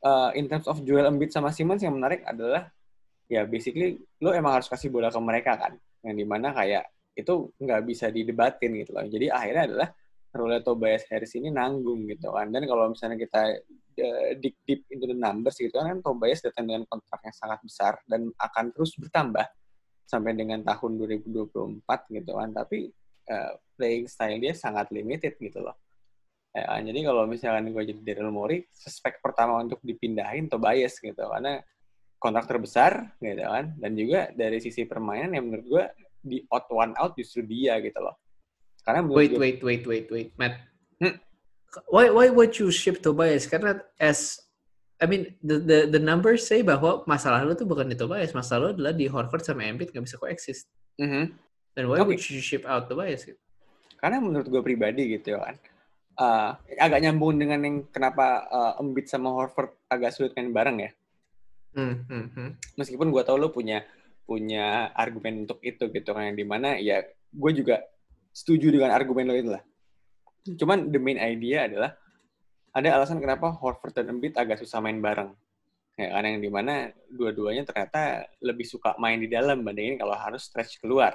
uh, 0.02 0.34
in 0.34 0.50
terms 0.50 0.66
of 0.66 0.82
Joel 0.82 1.14
Embiid 1.14 1.30
sama 1.30 1.54
Simmons 1.54 1.86
yang 1.86 1.94
menarik 1.94 2.26
adalah 2.26 2.74
ya 3.30 3.46
basically 3.46 4.02
lo 4.18 4.34
emang 4.34 4.58
harus 4.58 4.68
kasih 4.68 4.90
bola 4.90 5.14
ke 5.14 5.22
mereka 5.22 5.54
kan. 5.58 5.78
yang 6.04 6.20
di 6.20 6.28
mana 6.28 6.52
kayak 6.52 6.84
itu 7.14 7.54
nggak 7.62 7.82
bisa 7.86 8.10
didebatin 8.10 8.72
gitu 8.78 8.92
loh. 8.94 9.06
Jadi 9.06 9.30
akhirnya 9.30 9.64
adalah 9.70 9.90
role 10.34 10.58
Tobias 10.66 11.06
Harris 11.14 11.38
ini 11.38 11.54
nanggung 11.54 12.10
gitu 12.10 12.34
kan. 12.34 12.50
Dan 12.50 12.66
kalau 12.66 12.90
misalnya 12.90 13.18
kita 13.22 13.42
uh, 14.02 14.30
dig 14.42 14.58
deep 14.66 14.82
into 14.90 15.06
the 15.06 15.18
numbers 15.18 15.58
gitu 15.62 15.74
kan, 15.78 15.94
kan 15.94 16.00
Tobias 16.02 16.42
datang 16.42 16.66
dengan 16.66 16.84
kontrak 16.90 17.22
yang 17.22 17.36
sangat 17.38 17.60
besar 17.62 17.94
dan 18.10 18.34
akan 18.42 18.66
terus 18.74 18.98
bertambah 18.98 19.46
sampai 20.10 20.34
dengan 20.34 20.66
tahun 20.66 20.92
2024 21.26 21.86
gitu 22.18 22.32
kan. 22.34 22.50
Tapi 22.50 22.78
uh, 23.30 23.54
playing 23.78 24.10
style 24.10 24.42
dia 24.42 24.54
sangat 24.58 24.90
limited 24.90 25.38
gitu 25.38 25.62
loh. 25.62 25.78
Ya, 26.54 26.70
kan. 26.70 26.86
jadi 26.86 27.00
kalau 27.10 27.26
misalkan 27.26 27.66
gue 27.74 27.84
jadi 27.94 28.02
Daryl 28.02 28.30
Morey, 28.30 28.62
suspek 28.70 29.18
pertama 29.22 29.58
untuk 29.58 29.82
dipindahin 29.82 30.46
Tobias 30.50 31.02
gitu 31.02 31.18
karena 31.18 31.58
kontrak 32.24 32.48
terbesar 32.48 33.20
gitu 33.20 33.44
kan 33.44 33.76
dan 33.76 33.92
juga 34.00 34.32
dari 34.32 34.64
sisi 34.64 34.88
permainan 34.88 35.36
yang 35.36 35.44
menurut 35.44 35.68
gue 35.68 35.84
di 36.24 36.48
out 36.48 36.66
one 36.72 36.96
out 36.96 37.14
justru 37.20 37.44
dia 37.44 37.76
gitu 37.84 38.00
loh. 38.00 38.16
Karena 38.84 39.04
wait, 39.08 39.32
gue, 39.32 39.40
wait, 39.40 39.60
wait, 39.64 39.84
wait, 39.88 40.08
wait, 40.12 40.30
Matt. 40.40 40.60
Hmm? 41.00 41.20
Why, 41.92 42.12
why 42.12 42.28
would 42.32 42.56
you 42.60 42.72
ship 42.72 43.00
Tobias? 43.04 43.48
Karena 43.48 43.80
as 44.00 44.40
I 45.00 45.08
mean 45.08 45.36
the 45.44 45.60
the 45.60 45.80
the 45.98 46.02
numbers 46.02 46.48
say 46.48 46.64
bahwa 46.64 47.04
masalah 47.04 47.44
lu 47.44 47.56
tuh 47.56 47.68
bukan 47.68 47.92
di 47.92 47.98
Tobias, 48.00 48.32
masalah 48.32 48.72
lu 48.72 48.80
adalah 48.80 48.94
di 48.96 49.08
Horford 49.08 49.44
sama 49.44 49.68
Embiid 49.68 49.92
nggak 49.92 50.06
bisa 50.08 50.20
coexist. 50.20 50.72
Mm 51.00 51.10
-hmm. 51.10 51.26
Dan 51.74 51.84
why 51.90 52.00
okay. 52.00 52.08
would 52.14 52.22
you 52.24 52.40
ship 52.40 52.64
out 52.64 52.88
Tobias? 52.88 53.26
Gitu? 53.26 53.40
Karena 53.98 54.20
menurut 54.20 54.48
gue 54.48 54.62
pribadi 54.62 55.16
gitu 55.16 55.34
ya 55.34 55.40
kan, 55.42 55.56
uh, 56.20 56.50
agak 56.78 57.00
nyambung 57.02 57.40
dengan 57.40 57.60
yang 57.64 57.78
kenapa 57.90 58.46
uh, 58.52 58.82
Embiid 58.84 59.08
sama 59.10 59.32
Horford 59.32 59.74
agak 59.90 60.14
sulit 60.14 60.36
main 60.38 60.52
bareng 60.54 60.78
ya. 60.84 60.92
Mm 61.74 61.96
-hmm. 62.06 62.50
Meskipun 62.78 63.10
gue 63.10 63.24
tau 63.26 63.40
lo 63.40 63.50
punya 63.50 63.82
punya 64.24 64.92
argumen 64.96 65.44
untuk 65.44 65.60
itu 65.64 65.92
gitu 65.92 66.10
kan 66.16 66.32
yang 66.32 66.38
di 66.40 66.48
mana 66.48 66.80
ya 66.80 67.04
gue 67.34 67.52
juga 67.52 67.84
setuju 68.34 68.74
dengan 68.74 68.92
argumen 68.92 69.30
lo 69.30 69.36
itu 69.38 69.52
lah. 69.54 69.64
Cuman 70.44 70.92
the 70.92 71.00
main 71.00 71.20
idea 71.22 71.70
adalah 71.70 71.96
ada 72.74 72.90
alasan 72.98 73.22
kenapa 73.22 73.54
Horford 73.54 73.94
dan 73.94 74.10
Embiid 74.10 74.34
agak 74.36 74.60
susah 74.60 74.82
main 74.82 74.98
bareng. 74.98 75.32
Ya 75.94 76.10
kan 76.10 76.26
yang 76.26 76.42
di 76.42 76.50
mana 76.50 76.90
dua-duanya 77.06 77.70
ternyata 77.70 78.26
lebih 78.42 78.66
suka 78.66 78.98
main 78.98 79.22
di 79.22 79.30
dalam 79.30 79.62
bandingin 79.62 80.02
kalau 80.02 80.18
harus 80.18 80.50
stretch 80.50 80.82
keluar. 80.82 81.14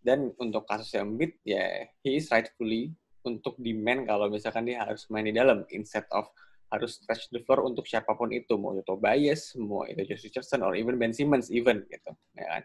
Dan 0.00 0.32
untuk 0.40 0.64
kasus 0.64 0.96
Embiid 0.96 1.38
ya 1.44 1.86
he 2.02 2.16
is 2.16 2.26
rightfully 2.32 2.96
untuk 3.22 3.54
demand 3.60 4.08
kalau 4.08 4.26
misalkan 4.32 4.66
dia 4.66 4.82
harus 4.82 5.06
main 5.12 5.28
di 5.28 5.34
dalam 5.36 5.62
instead 5.70 6.08
of 6.10 6.26
harus 6.72 6.96
stretch 6.96 7.28
the 7.28 7.44
floor 7.44 7.68
untuk 7.68 7.84
siapa 7.84 8.16
pun 8.16 8.32
itu 8.32 8.56
mau 8.56 8.72
itu 8.72 8.80
Tobias 8.88 9.52
mau 9.60 9.84
itu 9.84 10.08
Josh 10.08 10.24
Richardson 10.32 10.64
or 10.64 10.72
even 10.72 10.96
Ben 10.96 11.12
Simmons 11.12 11.52
even 11.52 11.84
gitu 11.92 12.10
ya 12.32 12.46
kan 12.58 12.62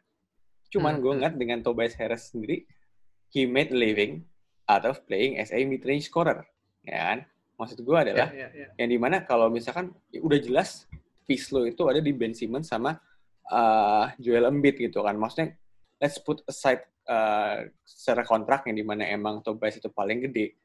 cuman 0.71 0.93
hmm. 0.95 1.01
gue 1.03 1.11
hmm. 1.11 1.17
ngeliat 1.19 1.35
dengan 1.35 1.59
Tobias 1.59 1.93
Harris 1.99 2.31
sendiri 2.31 2.63
he 3.35 3.43
made 3.43 3.75
living 3.75 4.23
out 4.71 4.87
of 4.87 5.03
playing 5.03 5.35
as 5.35 5.51
a 5.51 5.59
mid 5.67 5.83
range 5.83 6.07
scorer 6.07 6.47
ya 6.87 7.13
kan 7.13 7.19
maksud 7.59 7.83
gue 7.83 7.97
adalah 7.97 8.31
yeah, 8.31 8.47
yeah, 8.47 8.67
yeah. 8.67 8.71
yang 8.79 8.89
di 8.95 8.97
mana 9.01 9.27
kalau 9.27 9.51
misalkan 9.51 9.91
ya 10.07 10.23
udah 10.23 10.39
jelas 10.39 10.87
piece 11.27 11.51
lo 11.51 11.67
itu 11.67 11.83
ada 11.91 11.99
di 11.99 12.15
Ben 12.15 12.31
Simmons 12.31 12.71
sama 12.71 12.95
uh, 13.51 14.07
Joel 14.15 14.47
Embiid 14.47 14.79
gitu 14.79 15.03
kan 15.03 15.19
maksudnya 15.19 15.51
let's 15.99 16.15
put 16.23 16.39
aside 16.47 16.87
uh, 17.11 17.67
secara 17.83 18.23
kontrak 18.23 18.63
yang 18.71 18.79
di 18.79 18.85
mana 18.87 19.03
emang 19.09 19.43
Tobias 19.43 19.83
itu 19.83 19.91
paling 19.91 20.23
gede 20.31 20.55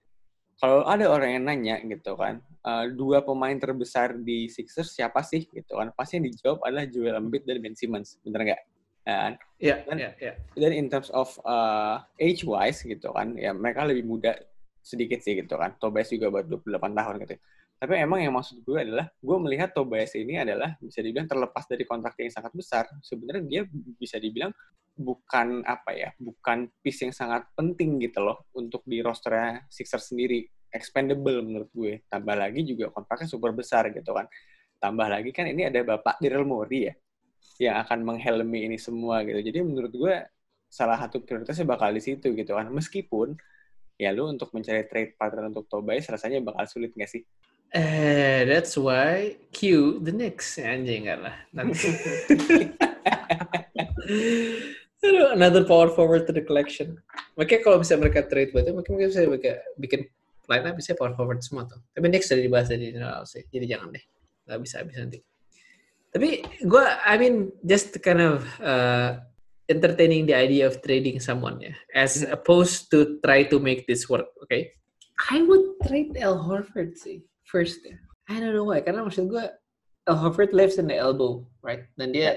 kalau 0.63 0.87
ada 0.87 1.11
orang 1.11 1.31
yang 1.35 1.43
nanya 1.43 1.77
gitu 1.83 2.15
kan, 2.15 2.39
uh, 2.63 2.87
dua 2.87 3.19
pemain 3.27 3.59
terbesar 3.59 4.15
di 4.15 4.47
Sixers 4.47 4.95
siapa 4.95 5.19
sih 5.27 5.51
gitu 5.51 5.75
kan? 5.75 5.91
Pasti 5.91 6.23
yang 6.23 6.31
dijawab 6.31 6.63
adalah 6.63 6.87
Joel 6.87 7.19
Embiid 7.19 7.43
dan 7.51 7.59
Ben 7.59 7.75
Simmons, 7.75 8.23
bener 8.23 8.47
nggak? 8.47 8.63
Kan? 9.03 9.35
Iya, 9.59 9.83
iya, 9.91 10.15
yeah, 10.23 10.35
Dan 10.55 10.71
in 10.71 10.87
terms 10.87 11.11
of 11.11 11.35
uh, 11.43 11.99
age 12.23 12.47
wise 12.47 12.87
gitu 12.87 13.11
kan, 13.11 13.35
ya 13.35 13.51
mereka 13.51 13.83
lebih 13.83 14.07
muda 14.07 14.39
sedikit 14.79 15.19
sih 15.19 15.35
gitu 15.35 15.59
kan. 15.59 15.75
Tobias 15.83 16.15
juga 16.15 16.31
baru 16.31 16.63
28 16.63 16.95
tahun 16.95 17.15
gitu. 17.27 17.35
Tapi 17.83 17.99
emang 17.99 18.23
yang 18.23 18.31
maksud 18.31 18.63
gue 18.63 18.79
adalah, 18.79 19.11
gue 19.19 19.37
melihat 19.43 19.75
Tobias 19.75 20.15
ini 20.15 20.39
adalah 20.39 20.79
bisa 20.79 21.03
dibilang 21.03 21.27
terlepas 21.27 21.67
dari 21.67 21.83
kontrak 21.83 22.15
yang 22.23 22.31
sangat 22.31 22.55
besar. 22.55 22.87
Sebenarnya 23.03 23.43
dia 23.43 23.63
bisa 23.99 24.23
dibilang 24.23 24.55
bukan 24.93 25.65
apa 25.65 25.97
ya, 25.97 26.09
bukan 26.21 26.69
piece 26.85 27.09
yang 27.09 27.15
sangat 27.15 27.49
penting 27.57 27.97
gitu 28.01 28.21
loh 28.21 28.49
untuk 28.53 28.85
di 28.85 29.01
rosternya 29.01 29.65
Sixers 29.73 30.13
sendiri. 30.13 30.45
Expendable 30.73 31.45
menurut 31.45 31.71
gue. 31.73 31.93
Tambah 32.09 32.37
lagi 32.37 32.65
juga 32.65 32.93
kontraknya 32.93 33.29
super 33.29 33.53
besar 33.53 33.93
gitu 33.93 34.13
kan. 34.13 34.29
Tambah 34.81 35.09
lagi 35.09 35.31
kan 35.31 35.49
ini 35.49 35.69
ada 35.69 35.85
Bapak 35.85 36.19
Daryl 36.19 36.49
Morey 36.49 36.89
ya, 36.89 36.95
yang 37.61 37.77
akan 37.85 38.05
menghelmi 38.05 38.67
ini 38.67 38.77
semua 38.81 39.21
gitu. 39.25 39.41
Jadi 39.41 39.61
menurut 39.61 39.93
gue 39.93 40.15
salah 40.73 40.97
satu 40.97 41.21
prioritasnya 41.21 41.69
bakal 41.69 41.93
di 41.93 42.01
situ 42.01 42.33
gitu 42.33 42.57
kan. 42.57 42.73
Meskipun 42.73 43.37
ya 44.01 44.11
lu 44.11 44.33
untuk 44.33 44.51
mencari 44.57 44.89
trade 44.89 45.15
partner 45.21 45.53
untuk 45.53 45.69
Tobias 45.69 46.09
rasanya 46.09 46.41
bakal 46.41 46.65
sulit 46.67 46.97
nggak 46.97 47.11
sih? 47.11 47.23
Eh, 47.73 48.45
that's 48.45 48.77
why 48.77 49.33
Q 49.49 49.97
the 50.05 50.13
next 50.13 50.61
anjing 50.61 51.09
enggak 51.09 51.25
lah. 51.25 51.37
Nanti. 51.57 51.89
Another 55.03 55.67
power 55.67 55.91
forward 55.91 56.31
to 56.31 56.33
the 56.33 56.45
collection. 56.47 56.95
Makanya 57.35 57.67
kalau 57.67 57.83
bisa 57.83 57.99
mereka 57.99 58.23
trade 58.23 58.55
buat 58.55 58.63
itu, 58.63 58.71
mungkin 58.71 59.11
bisa 59.11 59.27
mereka 59.27 59.59
bikin 59.75 60.07
line 60.47 60.67
up 60.67 60.79
bisa 60.79 60.95
power 60.95 61.11
forward 61.19 61.43
semua 61.43 61.67
tuh. 61.67 61.83
Tapi 61.91 62.07
next 62.07 62.31
sudah 62.31 62.43
dibahas 62.43 62.71
di 62.71 62.95
general 62.95 63.27
sih, 63.27 63.43
jadi 63.51 63.77
jangan 63.77 63.99
deh. 63.99 64.05
Gak 64.47 64.61
bisa 64.63 64.75
habis 64.79 64.95
nanti. 64.95 65.19
Tapi 66.13 66.45
gue, 66.63 66.85
I 67.09 67.15
mean, 67.19 67.51
just 67.67 67.99
kind 68.05 68.21
of 68.21 68.45
uh, 68.61 69.19
entertaining 69.67 70.29
the 70.29 70.37
idea 70.37 70.69
of 70.69 70.79
trading 70.85 71.19
someone 71.19 71.59
ya, 71.59 71.75
as 71.97 72.23
opposed 72.29 72.93
to 72.93 73.19
try 73.25 73.43
to 73.49 73.57
make 73.59 73.89
this 73.89 74.07
work, 74.07 74.29
okay? 74.45 74.77
I 75.33 75.43
would 75.43 75.81
trade 75.89 76.15
L 76.21 76.37
Horford 76.37 76.95
sih 76.95 77.25
first 77.49 77.83
ya. 77.83 77.97
I 78.31 78.39
don't 78.39 78.55
know 78.55 78.69
why. 78.69 78.85
Karena 78.85 79.03
maksud 79.03 79.33
gue, 79.33 79.51
Al 80.07 80.19
Horford 80.21 80.53
lives 80.53 80.77
in 80.77 80.87
the 80.87 80.99
elbow, 80.99 81.43
right? 81.65 81.89
Dan 81.97 82.13
dia 82.13 82.23
yeah. 82.23 82.35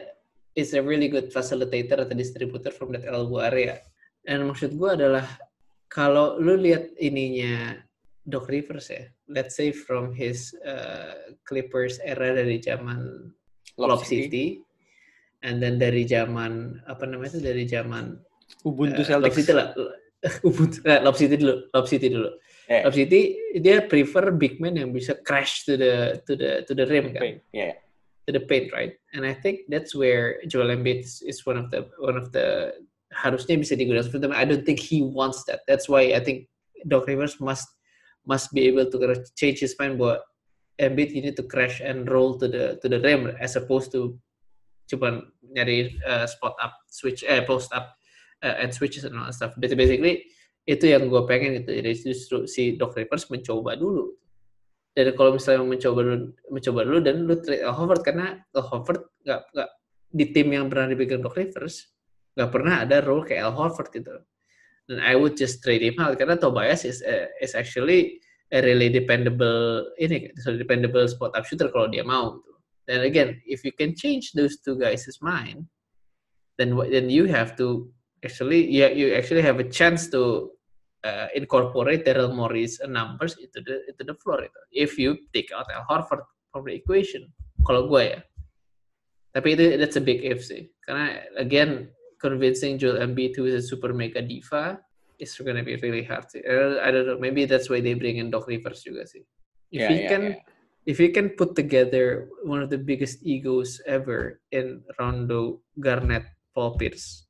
Is 0.56 0.72
a 0.74 0.82
really 0.82 1.12
good 1.12 1.30
facilitator 1.30 2.00
atau 2.00 2.16
distributor 2.16 2.72
from 2.72 2.96
that 2.96 3.04
elbow 3.06 3.44
area. 3.44 3.84
Dan 4.24 4.48
maksud 4.48 4.80
gue 4.80 4.90
adalah 4.90 5.28
kalau 5.92 6.40
lu 6.42 6.58
lihat 6.58 6.96
ininya 6.98 7.78
Doc 8.26 8.50
Rivers 8.50 8.90
ya, 8.90 9.06
let's 9.30 9.54
say 9.54 9.70
from 9.70 10.10
his 10.10 10.56
uh, 10.66 11.36
Clippers 11.46 12.02
era 12.02 12.34
dari 12.34 12.58
zaman 12.58 13.30
Lob 13.78 14.02
City. 14.02 14.26
City, 14.26 14.46
and 15.46 15.62
then 15.62 15.78
dari 15.78 16.10
zaman 16.10 16.82
apa 16.90 17.06
namanya 17.06 17.38
itu 17.38 17.42
dari 17.46 17.70
zaman 17.70 18.18
Ubuntu 18.66 19.06
uh, 19.06 19.06
Celtics. 19.06 19.30
Lob 19.30 19.38
City 19.38 19.54
lah. 19.54 19.68
Ubuntu, 20.48 20.78
eh, 20.90 21.00
Lob 21.06 21.16
City 21.20 21.36
dulu, 21.38 21.56
Lob 21.70 21.86
City 21.86 22.08
dulu. 22.10 22.30
Yeah. 22.66 22.84
Lob 22.90 22.96
City 22.98 23.22
dia 23.62 23.86
prefer 23.86 24.34
big 24.34 24.58
man 24.58 24.82
yang 24.82 24.90
bisa 24.90 25.22
crash 25.22 25.70
to 25.70 25.78
the 25.78 26.18
to 26.26 26.34
the 26.34 26.66
to 26.66 26.74
the 26.74 26.86
rim 26.90 27.14
kan. 27.14 27.38
Yeah. 27.54 27.78
To 28.26 28.34
the 28.34 28.42
paint, 28.42 28.74
right? 28.74 28.94
And 29.14 29.26
I 29.26 29.38
think 29.38 29.70
that's 29.70 29.94
where 29.94 30.42
Joel 30.50 30.74
Embiid 30.74 31.06
is, 31.06 31.46
one 31.46 31.58
of 31.62 31.70
the 31.70 31.86
one 32.02 32.18
of 32.18 32.34
the 32.34 32.74
harusnya 33.14 33.62
bisa 33.62 33.78
digunakan 33.78 34.02
seperti 34.02 34.34
I 34.34 34.50
don't 34.50 34.66
think 34.66 34.82
he 34.82 35.06
wants 35.06 35.46
that. 35.46 35.62
That's 35.70 35.86
why 35.86 36.18
I 36.18 36.20
think 36.20 36.50
Doc 36.90 37.06
Rivers 37.06 37.38
must 37.38 37.70
must 38.26 38.50
be 38.50 38.66
able 38.66 38.90
to 38.90 38.98
change 39.38 39.62
his 39.62 39.78
mind 39.78 40.02
bahwa 40.02 40.26
Embiid 40.82 41.14
you 41.14 41.22
need 41.22 41.38
to 41.38 41.46
crash 41.46 41.86
and 41.86 42.10
roll 42.10 42.34
to 42.42 42.50
the 42.50 42.82
to 42.82 42.90
the 42.90 42.98
rim 42.98 43.30
as 43.38 43.54
opposed 43.56 43.94
to 43.94 44.18
cuma 44.90 45.22
nyari 45.54 45.94
uh, 46.04 46.26
spot 46.26 46.58
up 46.58 46.74
switch 46.90 47.22
eh 47.30 47.46
post 47.46 47.70
up 47.78 47.94
uh, 48.42 48.58
and 48.58 48.74
switches 48.74 49.06
and 49.06 49.14
all 49.14 49.30
that 49.30 49.38
stuff. 49.38 49.54
Basically 49.62 50.26
itu 50.66 50.90
yang 50.90 51.14
gue 51.14 51.22
pengen 51.30 51.62
gitu 51.62 51.78
jadi 51.78 51.94
justru 51.94 52.38
si 52.50 52.74
Doc 52.74 52.98
Rivers 52.98 53.30
mencoba 53.30 53.78
dulu 53.78 54.18
dan 54.96 55.12
kalau 55.20 55.36
misalnya 55.36 55.68
mencoba 55.68 56.00
dulu 56.08 56.18
mencoba 56.48 56.80
dulu 56.88 57.00
dan 57.04 57.16
lu 57.28 57.36
trade 57.44 57.64
Al 57.68 57.76
Horford 57.76 58.02
karena 58.08 58.40
Al 58.56 58.64
Horford 58.64 59.00
nggak 59.28 59.42
nggak 59.52 59.70
di 60.16 60.26
tim 60.32 60.48
yang 60.56 60.72
pernah 60.72 60.88
dipegang 60.96 61.20
Doc 61.20 61.36
Rivers 61.36 61.92
nggak 62.40 62.50
pernah 62.52 62.88
ada 62.88 63.04
role 63.04 63.28
kayak 63.28 63.52
Al 63.52 63.54
Horford 63.60 63.92
gitu 63.92 64.16
dan 64.88 64.98
I 65.04 65.20
would 65.20 65.36
just 65.36 65.60
trade 65.60 65.84
him 65.84 66.00
out 66.00 66.16
karena 66.16 66.40
Tobias 66.40 66.88
is 66.88 67.04
uh, 67.04 67.28
is 67.44 67.60
actually 67.60 68.24
a 68.56 68.64
really 68.64 68.88
dependable 68.88 69.84
ini 70.00 70.32
so 70.40 70.56
dependable 70.56 71.04
spot 71.12 71.36
up 71.36 71.44
shooter 71.44 71.68
kalau 71.76 71.92
dia 71.92 72.08
mau 72.08 72.40
gitu. 72.40 72.54
dan 72.88 73.04
again 73.04 73.36
if 73.44 73.68
you 73.68 73.76
can 73.76 73.92
change 73.92 74.32
those 74.32 74.64
two 74.64 74.80
guys' 74.80 75.20
mind 75.20 75.68
then 76.56 76.72
then 76.88 77.12
you 77.12 77.28
have 77.28 77.60
to 77.60 77.92
actually 78.24 78.64
yeah 78.64 78.88
you 78.88 79.12
actually 79.12 79.44
have 79.44 79.60
a 79.60 79.68
chance 79.68 80.08
to 80.08 80.55
uh, 81.06 81.28
incorporate 81.38 82.04
Daryl 82.04 82.34
Morey's 82.34 82.82
numbers 82.90 83.38
into 83.38 83.62
the 83.62 83.86
into 83.86 84.04
the 84.04 84.18
floor 84.18 84.42
itu. 84.42 84.62
If 84.74 84.98
you 84.98 85.22
take 85.32 85.54
out 85.54 85.70
Al 85.70 85.86
Horford 85.86 86.26
from 86.50 86.66
the 86.66 86.74
equation, 86.74 87.30
kalau 87.62 87.86
gue 87.86 88.18
ya. 88.18 88.20
Tapi 89.38 89.54
itu 89.54 89.78
that's 89.78 90.00
a 90.00 90.04
big 90.04 90.26
if 90.26 90.42
sih. 90.42 90.66
Karena 90.84 91.22
again 91.38 91.94
convincing 92.18 92.82
Joel 92.82 93.06
Embiid 93.06 93.38
who 93.38 93.46
is 93.46 93.54
a 93.54 93.64
super 93.64 93.94
mega 93.94 94.24
diva 94.24 94.82
is 95.22 95.36
gonna 95.38 95.64
be 95.64 95.78
really 95.86 96.04
hard 96.04 96.26
sih. 96.28 96.42
I 96.44 96.90
don't 96.90 97.06
know. 97.06 97.20
Maybe 97.22 97.46
that's 97.46 97.70
why 97.70 97.80
they 97.80 97.94
bring 97.94 98.18
in 98.18 98.34
Doc 98.34 98.50
Rivers 98.50 98.82
juga 98.82 99.06
sih. 99.06 99.22
If 99.70 99.86
yeah, 99.86 99.90
he 99.92 99.98
yeah, 100.04 100.10
can 100.10 100.24
yeah. 100.34 100.42
if 100.88 100.98
he 100.98 101.12
can 101.12 101.36
put 101.36 101.54
together 101.54 102.32
one 102.48 102.64
of 102.64 102.72
the 102.72 102.80
biggest 102.80 103.22
egos 103.28 103.82
ever 103.86 104.40
in 104.56 104.82
Rondo, 104.98 105.62
Garnett, 105.82 106.26
Paul 106.56 106.80
Pierce, 106.80 107.25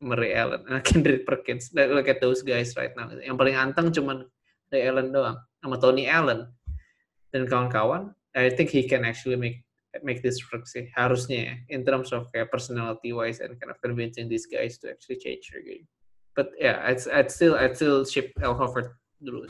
Murray 0.00 0.34
Allen, 0.34 0.64
uh, 0.70 0.80
Kendrick 0.80 1.26
Perkins. 1.26 1.70
Look 1.74 2.08
at 2.08 2.20
those 2.20 2.42
guys 2.42 2.74
right 2.76 2.92
now. 2.96 3.10
Yang 3.10 3.36
paling 3.38 3.56
anteng 3.56 3.88
cuman 3.94 4.26
Ray 4.72 4.90
Allen 4.90 5.14
doang, 5.14 5.38
sama 5.62 5.76
Tony 5.78 6.10
Allen 6.10 6.50
dan 7.30 7.46
kawan-kawan. 7.46 8.10
I 8.34 8.50
think 8.50 8.74
he 8.74 8.86
can 8.90 9.06
actually 9.06 9.38
make 9.38 9.62
make 10.02 10.26
this 10.26 10.42
work 10.50 10.66
sih 10.66 10.90
harusnya 10.98 11.38
ya 11.46 11.54
in 11.70 11.86
terms 11.86 12.10
of 12.10 12.26
kayak 12.34 12.50
personality 12.50 13.14
wise 13.14 13.38
and 13.38 13.54
kind 13.62 13.70
of 13.70 13.78
convincing 13.78 14.26
these 14.26 14.42
guys 14.50 14.74
to 14.74 14.90
actually 14.90 15.14
change 15.22 15.46
their 15.54 15.62
game. 15.62 15.86
But 16.34 16.50
yeah, 16.58 16.82
I'd, 16.82 16.98
I'd 17.14 17.30
still 17.30 17.54
I'd 17.54 17.78
still 17.78 18.02
ship 18.02 18.34
Al 18.42 18.58
Horford 18.58 18.98
dulu. 19.22 19.46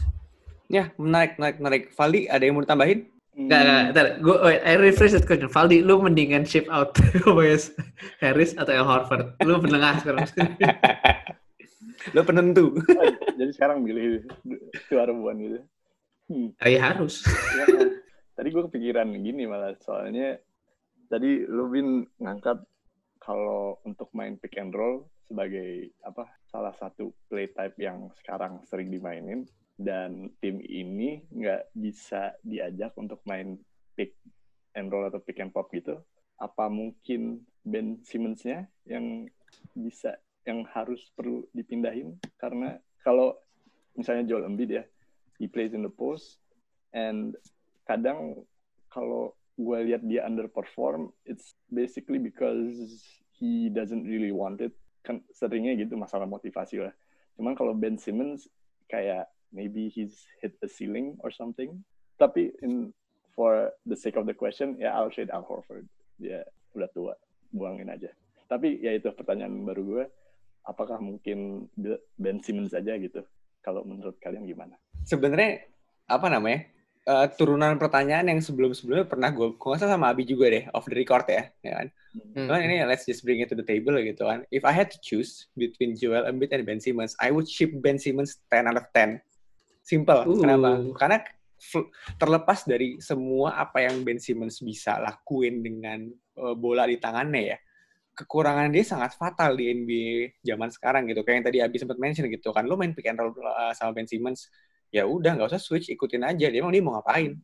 Ya, 0.69 0.93
menarik, 1.01 1.41
menarik, 1.41 1.57
menarik. 1.61 1.85
Valdi, 1.97 2.29
ada 2.29 2.45
yang 2.45 2.61
mau 2.61 2.65
ditambahin? 2.65 3.09
Enggak, 3.35 3.61
enggak, 3.67 3.83
entar. 3.91 4.07
Gue, 4.23 4.37
wait, 4.47 4.61
I 4.63 4.75
refresh 4.79 5.13
that 5.19 5.27
question. 5.27 5.51
Valdi, 5.51 5.83
lu 5.83 5.99
mendingan 5.99 6.47
ship 6.47 6.71
out 6.71 6.95
Tobias 7.27 7.75
Harris 8.23 8.55
atau 8.55 8.71
Al 8.71 8.87
Horford? 8.87 9.35
Lu 9.43 9.59
penengah 9.59 9.99
sekarang. 9.99 10.27
lu 12.15 12.21
penentu. 12.23 12.79
Jadi 13.39 13.51
sekarang 13.51 13.83
milih 13.83 14.23
dua 14.87 15.11
rebuan 15.11 15.35
gitu. 15.43 15.59
Hmm. 16.31 16.49
Oh, 16.55 16.69
ya 16.71 16.81
harus. 16.95 17.27
Ya, 17.59 17.67
tadi 18.39 18.49
gue 18.55 18.63
kepikiran 18.71 19.11
gini 19.19 19.51
malah 19.51 19.75
soalnya 19.83 20.39
tadi 21.11 21.47
lu 21.47 21.71
bin 21.71 22.07
ngangkat 22.19 22.63
kalau 23.23 23.79
untuk 23.87 24.11
main 24.13 24.37
pick 24.37 24.59
and 24.61 24.75
roll 24.75 25.09
sebagai 25.25 25.95
apa 26.05 26.29
salah 26.53 26.75
satu 26.77 27.15
play 27.31 27.49
type 27.49 27.75
yang 27.81 28.13
sekarang 28.21 28.61
sering 28.69 28.93
dimainin 28.93 29.49
dan 29.75 30.31
tim 30.39 30.63
ini 30.63 31.27
nggak 31.35 31.75
bisa 31.75 32.35
diajak 32.47 32.95
untuk 32.95 33.19
main 33.27 33.59
pick 33.99 34.15
and 34.79 34.91
roll 34.91 35.07
atau 35.07 35.19
pick 35.23 35.43
and 35.43 35.51
pop 35.51 35.71
gitu. 35.75 35.99
Apa 36.39 36.71
mungkin 36.71 37.43
Ben 37.63 37.99
Simmons-nya 38.03 38.71
yang 38.87 39.27
bisa 39.75 40.19
yang 40.47 40.67
harus 40.71 41.11
perlu 41.15 41.47
dipindahin? 41.55 42.19
Karena 42.39 42.79
kalau 43.03 43.35
misalnya 43.99 44.27
Joel 44.31 44.51
Embiid 44.51 44.71
ya 44.71 44.85
he 45.39 45.51
plays 45.51 45.75
in 45.75 45.83
the 45.83 45.91
post 45.91 46.39
and 46.95 47.35
kadang 47.87 48.47
kalau 48.91 49.35
gue 49.55 49.79
lihat 49.91 50.03
dia 50.07 50.27
underperform 50.27 51.15
it's 51.27 51.55
basically 51.71 52.19
because 52.19 53.03
he 53.35 53.71
doesn't 53.71 54.07
really 54.07 54.31
want 54.31 54.63
it. 54.63 54.75
Kan 55.03 55.23
seringnya 55.35 55.75
gitu 55.79 55.99
masalah 55.99 56.27
motivasi 56.27 56.83
lah. 56.83 56.95
Cuman 57.35 57.59
kalau 57.59 57.75
Ben 57.75 57.99
Simmons 57.99 58.47
kayak 58.87 59.34
maybe 59.55 59.89
he's 59.89 60.27
hit 60.43 60.59
the 60.59 60.69
ceiling 60.69 61.15
or 61.23 61.31
something. 61.31 61.81
Tapi 62.19 62.51
in 62.61 62.91
for 63.33 63.71
the 63.87 63.97
sake 63.97 64.19
of 64.19 64.27
the 64.27 64.35
question, 64.35 64.75
ya 64.77 64.95
I'll 64.99 65.11
trade 65.11 65.31
Al 65.31 65.47
Horford. 65.47 65.87
Dia 66.19 66.43
udah 66.75 66.91
tua, 66.91 67.15
buangin 67.55 67.91
aja. 67.91 68.11
Tapi 68.51 68.83
ya 68.83 68.93
itu 68.95 69.11
pertanyaan 69.15 69.63
baru 69.63 69.83
gue, 69.83 70.05
apakah 70.67 70.99
mungkin 70.99 71.71
Ben 72.19 72.39
Simmons 72.43 72.75
aja 72.75 72.99
gitu? 72.99 73.23
Kalau 73.65 73.87
menurut 73.87 74.19
kalian 74.21 74.45
gimana? 74.45 74.77
Sebenarnya 75.07 75.65
apa 76.11 76.29
namanya? 76.29 76.69
Uh, 77.05 77.29
turunan 77.37 77.77
pertanyaan 77.77 78.33
yang 78.33 78.41
sebelum-sebelumnya 78.41 79.05
pernah 79.05 79.29
gue 79.29 79.61
kuasa 79.61 79.85
sama 79.85 80.09
Abi 80.09 80.25
juga 80.25 80.49
deh 80.49 80.65
off 80.73 80.89
the 80.89 80.97
record 80.97 81.29
ya, 81.29 81.53
ya 81.61 81.73
kan. 81.77 81.87
Hmm. 82.33 82.49
Cuman 82.49 82.65
ini 82.65 82.81
let's 82.89 83.05
just 83.05 83.21
bring 83.29 83.45
it 83.45 83.53
to 83.53 83.57
the 83.59 83.67
table 83.67 83.93
gitu 84.01 84.25
kan. 84.25 84.49
If 84.49 84.65
I 84.65 84.73
had 84.73 84.89
to 84.89 84.99
choose 85.05 85.53
between 85.53 86.01
Joel 86.01 86.25
Embiid 86.25 86.57
and 86.57 86.65
Ben 86.65 86.81
Simmons, 86.81 87.13
I 87.21 87.29
would 87.29 87.45
ship 87.45 87.77
Ben 87.85 88.01
Simmons 88.01 88.41
10 88.49 88.73
out 88.73 88.81
of 88.81 88.89
10 88.97 89.21
Simple. 89.85 90.25
Uh. 90.25 90.41
Kenapa? 90.41 90.81
Karena 90.97 91.19
terlepas 92.17 92.65
dari 92.65 93.01
semua 93.01 93.61
apa 93.61 93.85
yang 93.85 94.01
Ben 94.05 94.21
Simmons 94.21 94.61
bisa 94.65 95.01
lakuin 95.01 95.61
dengan 95.61 96.09
uh, 96.41 96.57
bola 96.57 96.89
di 96.89 96.97
tangannya 96.97 97.43
ya, 97.55 97.59
kekurangan 98.17 98.73
dia 98.73 98.85
sangat 98.85 99.17
fatal 99.17 99.57
di 99.57 99.73
NBA 99.73 100.41
zaman 100.45 100.73
sekarang 100.73 101.05
gitu. 101.09 101.21
Kayak 101.21 101.37
yang 101.37 101.47
tadi 101.47 101.59
Abi 101.61 101.77
sempat 101.81 101.99
mention 102.01 102.29
gitu 102.33 102.53
kan, 102.53 102.65
lo 102.65 102.81
main 102.81 102.97
pick 102.97 103.09
and 103.09 103.21
roll 103.21 103.33
uh, 103.45 103.73
sama 103.77 103.93
Ben 103.93 104.09
Simmons, 104.09 104.49
ya 104.89 105.05
udah 105.05 105.37
nggak 105.37 105.53
usah 105.53 105.61
switch, 105.61 105.93
ikutin 105.93 106.25
aja. 106.25 106.49
Dia 106.49 106.61
emang 106.65 106.73
dia 106.73 106.83
mau 106.85 106.97
ngapain? 106.97 107.37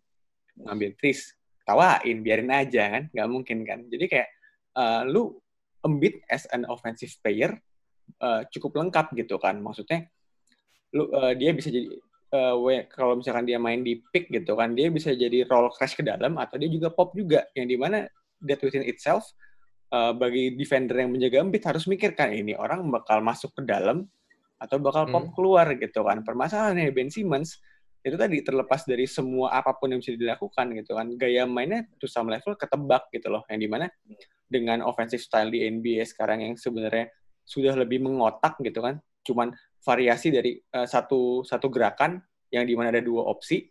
Ngambil 0.61 0.91
tris, 0.97 1.37
tawain, 1.65 2.17
biarin 2.25 2.51
aja 2.53 2.83
kan, 2.99 3.03
nggak 3.13 3.29
mungkin 3.29 3.59
kan. 3.69 3.79
Jadi 3.89 4.05
kayak 4.09 4.29
uh, 4.81 5.05
lu 5.05 5.37
Embiid 5.81 6.29
as 6.29 6.45
an 6.53 6.69
offensive 6.69 7.09
player 7.25 7.57
uh, 8.21 8.45
cukup 8.53 8.85
lengkap 8.85 9.17
gitu 9.17 9.41
kan. 9.41 9.57
Maksudnya 9.61 10.09
lu 10.93 11.09
uh, 11.09 11.33
dia 11.33 11.57
bisa 11.57 11.73
jadi 11.73 11.89
uh, 12.31 12.55
kalau 12.91 13.19
misalkan 13.19 13.45
dia 13.47 13.59
main 13.59 13.83
di 13.83 13.99
pick 14.15 14.31
gitu 14.31 14.55
kan 14.55 14.75
dia 14.75 14.89
bisa 14.89 15.15
jadi 15.15 15.47
roll 15.47 15.71
crash 15.75 15.99
ke 15.99 16.03
dalam 16.07 16.39
atau 16.39 16.57
dia 16.57 16.71
juga 16.71 16.89
pop 16.91 17.15
juga. 17.15 17.47
Yang 17.55 17.67
di 17.67 17.77
mana 17.77 17.99
that 18.43 18.61
within 18.63 18.87
itself 18.87 19.27
uh, 19.93 20.15
bagi 20.15 20.55
defender 20.55 21.03
yang 21.03 21.11
menjaga 21.11 21.43
Embiid 21.43 21.65
harus 21.67 21.85
mikirkan 21.91 22.33
ini 22.33 22.55
orang 22.57 22.87
bakal 22.89 23.21
masuk 23.21 23.53
ke 23.55 23.63
dalam 23.67 24.07
atau 24.61 24.77
bakal 24.77 25.09
pop 25.09 25.25
hmm. 25.29 25.35
keluar 25.35 25.67
gitu 25.77 26.05
kan. 26.07 26.23
Permasalahannya 26.23 26.93
Ben 26.95 27.11
Simmons 27.11 27.59
itu 28.01 28.17
tadi 28.17 28.41
terlepas 28.41 28.89
dari 28.89 29.05
semua 29.05 29.53
apa 29.53 29.77
pun 29.77 29.93
yang 29.93 30.01
bisa 30.01 30.17
dilakukan 30.17 30.73
gitu 30.77 30.97
kan. 30.97 31.07
Gaya 31.17 31.45
mainnya 31.45 31.85
to 32.01 32.09
some 32.09 32.29
level 32.33 32.57
ketebak 32.57 33.09
gitu 33.13 33.29
loh. 33.29 33.45
Yang 33.49 33.61
di 33.61 33.69
mana 33.69 33.87
dengan 34.51 34.85
offensive 34.85 35.21
style 35.21 35.53
di 35.53 35.69
NBA 35.69 36.05
sekarang 36.09 36.45
yang 36.45 36.55
sebenarnya 36.57 37.13
sudah 37.45 37.77
lebih 37.77 38.01
mengotak 38.05 38.57
gitu 38.61 38.81
kan. 38.81 39.01
Cuman 39.25 39.53
variasi 39.81 40.29
dari 40.29 40.57
uh, 40.77 40.85
satu 40.85 41.45
satu 41.45 41.73
gerakan 41.73 42.21
yang 42.53 42.67
di 42.67 42.75
mana 42.77 42.93
ada 42.93 43.01
dua 43.01 43.25
opsi 43.29 43.65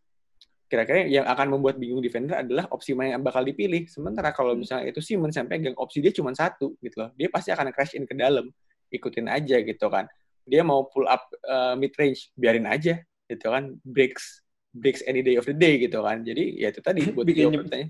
kira-kira 0.70 1.10
yang 1.10 1.26
akan 1.26 1.58
membuat 1.58 1.82
bingung 1.82 2.00
defender 2.00 2.38
adalah 2.38 2.70
opsi 2.70 2.94
mana 2.94 3.18
yang 3.18 3.26
bakal 3.26 3.42
dipilih. 3.42 3.90
Sementara 3.90 4.30
kalau 4.30 4.54
hmm. 4.54 4.62
misalnya 4.62 4.86
itu 4.94 5.02
Simon 5.02 5.34
sampai 5.34 5.58
pegang 5.58 5.76
opsi 5.82 5.98
dia 5.98 6.14
cuma 6.14 6.30
satu 6.38 6.78
gitu 6.86 7.02
loh. 7.02 7.10
Dia 7.18 7.28
pasti 7.34 7.50
akan 7.50 7.74
crash 7.74 7.98
in 7.98 8.06
ke 8.06 8.14
dalam. 8.14 8.54
Ikutin 8.94 9.26
aja 9.26 9.58
gitu 9.66 9.90
kan. 9.90 10.06
Dia 10.46 10.62
mau 10.62 10.86
pull 10.86 11.10
up 11.10 11.26
uh, 11.50 11.74
mid 11.74 11.94
range, 11.98 12.30
biarin 12.38 12.70
aja 12.70 13.02
gitu 13.26 13.50
kan. 13.50 13.82
Breaks 13.82 14.46
breaks 14.70 15.02
any 15.10 15.26
day 15.26 15.42
of 15.42 15.50
the 15.50 15.58
day 15.58 15.82
gitu 15.82 16.06
kan. 16.06 16.22
Jadi 16.22 16.62
ya 16.62 16.70
itu 16.70 16.86
tadi 16.86 17.02
buat 17.18 17.26
bikin 17.26 17.50
pertanyaan. 17.50 17.90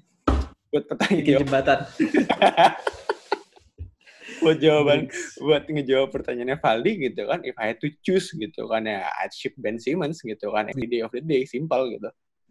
Buat 0.72 0.84
pertanyaan 0.88 1.20
bikin 1.20 1.36
jembatan. 1.44 1.80
buat 4.40 4.58
jawaban 4.60 5.12
buat 5.40 5.64
ngejawab 5.68 6.10
pertanyaannya 6.12 6.58
Valdi 6.60 6.92
gitu 7.10 7.28
kan 7.28 7.40
if 7.44 7.56
I 7.60 7.76
had 7.76 7.80
to 7.84 7.90
choose 8.04 8.32
gitu 8.34 8.68
kan 8.68 8.88
ya 8.88 9.08
I'd 9.20 9.32
ship 9.36 9.56
Ben 9.60 9.78
Simmons 9.78 10.24
gitu 10.24 10.52
kan 10.52 10.72
every 10.72 10.88
day 10.88 11.04
of 11.04 11.12
the 11.12 11.24
day 11.24 11.44
simple 11.44 11.92
gitu 11.92 12.10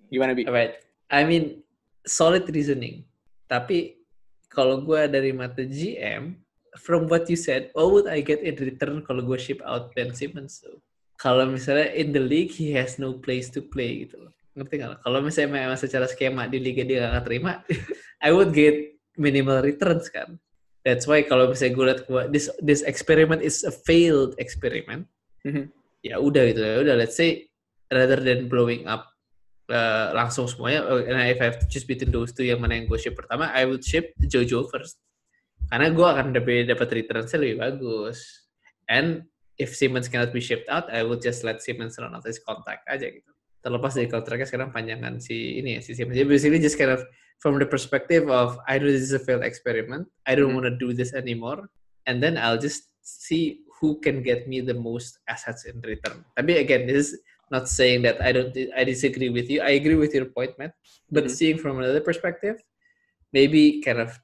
gimana 0.08 0.32
bi? 0.32 0.48
Right. 0.48 0.80
I 1.08 1.24
mean 1.24 1.64
solid 2.04 2.48
reasoning 2.48 3.04
tapi 3.48 4.00
kalau 4.48 4.80
gue 4.84 5.08
dari 5.08 5.32
mata 5.32 5.64
GM 5.64 6.36
from 6.76 7.08
what 7.08 7.28
you 7.28 7.36
said 7.36 7.72
what 7.72 7.88
would 7.90 8.08
I 8.08 8.20
get 8.20 8.44
in 8.44 8.56
return 8.56 9.04
kalau 9.04 9.24
gue 9.24 9.38
ship 9.40 9.64
out 9.64 9.92
Ben 9.96 10.12
Simmons 10.12 10.60
tuh 10.60 10.80
kalau 11.18 11.50
misalnya 11.50 11.90
in 11.98 12.14
the 12.14 12.22
league 12.22 12.54
he 12.54 12.70
has 12.78 12.96
no 12.96 13.18
place 13.18 13.50
to 13.52 13.64
play 13.64 14.06
gitu 14.06 14.22
loh 14.22 14.32
ngerti 14.58 14.74
nggak? 14.82 15.00
Kalau 15.06 15.18
misalnya 15.22 15.50
memang 15.54 15.78
secara 15.78 16.06
skema 16.10 16.50
di 16.50 16.58
liga 16.58 16.82
dia 16.82 17.06
gak 17.14 17.30
terima, 17.30 17.62
I 18.26 18.34
would 18.34 18.50
get 18.50 18.98
minimal 19.14 19.62
returns 19.62 20.10
kan. 20.10 20.34
That's 20.88 21.04
why 21.04 21.20
kalau 21.20 21.52
misalnya 21.52 21.76
gue 21.76 21.84
liat 21.84 22.00
gue 22.08 22.22
this 22.32 22.48
this 22.64 22.80
experiment 22.80 23.44
is 23.44 23.60
a 23.68 23.72
failed 23.84 24.32
experiment. 24.40 25.04
Mm-hmm. 25.44 25.68
Ya 26.00 26.16
udah 26.16 26.48
gitu 26.48 26.64
ya 26.64 26.80
udah 26.80 26.96
let's 26.96 27.20
say 27.20 27.52
rather 27.92 28.16
than 28.16 28.48
blowing 28.48 28.88
up 28.88 29.12
uh, 29.68 30.16
langsung 30.16 30.48
semuanya 30.48 30.84
uh, 30.88 31.04
and 31.04 31.20
if 31.28 31.40
I 31.40 31.52
have 31.52 31.60
to 31.60 31.66
choose 31.68 31.84
between 31.84 32.12
those 32.12 32.32
two 32.32 32.44
yang 32.44 32.60
mana 32.60 32.80
yang 32.80 32.88
gue 32.88 32.96
ship 33.00 33.16
pertama 33.16 33.52
I 33.52 33.68
would 33.68 33.84
ship 33.84 34.16
Jojo 34.20 34.68
first 34.68 35.00
karena 35.68 35.92
gue 35.92 36.06
akan 36.06 36.32
dapat 36.32 36.68
dapat 36.68 36.88
return 36.96 37.24
lebih 37.28 37.56
bagus 37.60 38.48
and 38.88 39.28
if 39.60 39.76
Simmons 39.76 40.08
cannot 40.08 40.32
be 40.32 40.40
shipped 40.40 40.68
out 40.72 40.88
I 40.88 41.04
would 41.04 41.20
just 41.20 41.44
let 41.44 41.60
Simmons 41.60 42.00
run 42.00 42.16
out 42.16 42.24
his 42.24 42.40
contact 42.40 42.88
aja 42.88 43.08
gitu 43.08 43.30
terlepas 43.60 43.92
dari 43.92 44.08
kontraknya 44.08 44.46
sekarang 44.48 44.70
panjangan 44.72 45.20
si 45.20 45.60
ini 45.60 45.76
ya 45.76 45.80
si 45.84 45.92
Simmons 45.92 46.16
jadi 46.16 46.28
basically 46.28 46.62
just 46.62 46.80
kind 46.80 46.92
of 46.94 47.04
from 47.38 47.58
the 47.58 47.66
perspective 47.66 48.28
of 48.30 48.58
I 48.66 48.78
know 48.78 48.86
this 48.86 49.02
is 49.02 49.12
a 49.12 49.18
failed 49.18 49.42
experiment. 49.42 50.08
I 50.26 50.34
don't 50.34 50.52
mm-hmm. 50.52 50.62
want 50.62 50.66
to 50.66 50.76
do 50.76 50.92
this 50.92 51.14
anymore, 51.14 51.70
and 52.06 52.22
then 52.22 52.36
I'll 52.36 52.58
just 52.58 52.90
see 53.02 53.62
who 53.80 54.00
can 54.00 54.22
get 54.22 54.48
me 54.48 54.60
the 54.60 54.74
most 54.74 55.18
assets 55.28 55.64
in 55.64 55.80
return. 55.82 56.24
Tapi 56.36 56.58
again, 56.58 56.86
this 56.86 57.14
is 57.14 57.22
not 57.50 57.68
saying 57.68 58.02
that 58.02 58.20
I 58.20 58.32
don't 58.32 58.52
I 58.76 58.84
disagree 58.84 59.30
with 59.30 59.48
you. 59.48 59.62
I 59.62 59.78
agree 59.78 59.96
with 59.96 60.12
your 60.12 60.26
point, 60.26 60.58
Matt. 60.58 60.74
But 61.10 61.30
mm-hmm. 61.30 61.38
seeing 61.38 61.58
from 61.58 61.78
another 61.78 62.02
perspective, 62.02 62.58
maybe 63.32 63.80
kind 63.80 64.02
of 64.02 64.18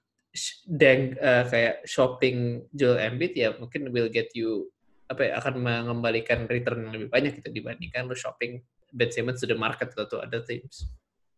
deng 0.67 1.15
uh, 1.23 1.47
kayak 1.47 1.87
shopping 1.87 2.67
Joel 2.75 2.99
Embiid 2.99 3.39
ya 3.39 3.55
mungkin 3.55 3.95
will 3.95 4.11
get 4.11 4.35
you 4.35 4.67
apa 5.07 5.31
ya, 5.31 5.33
akan 5.39 5.63
mengembalikan 5.63 6.51
return 6.51 6.91
yang 6.91 6.95
lebih 6.97 7.11
banyak 7.13 7.39
gitu 7.39 7.55
dibandingkan 7.55 8.11
lo 8.11 8.17
shopping 8.19 8.59
Ben 8.91 9.15
Simmons 9.15 9.39
to 9.39 9.47
the 9.47 9.55
market 9.55 9.95
atau 9.95 10.19
other 10.19 10.43
teams. 10.43 10.91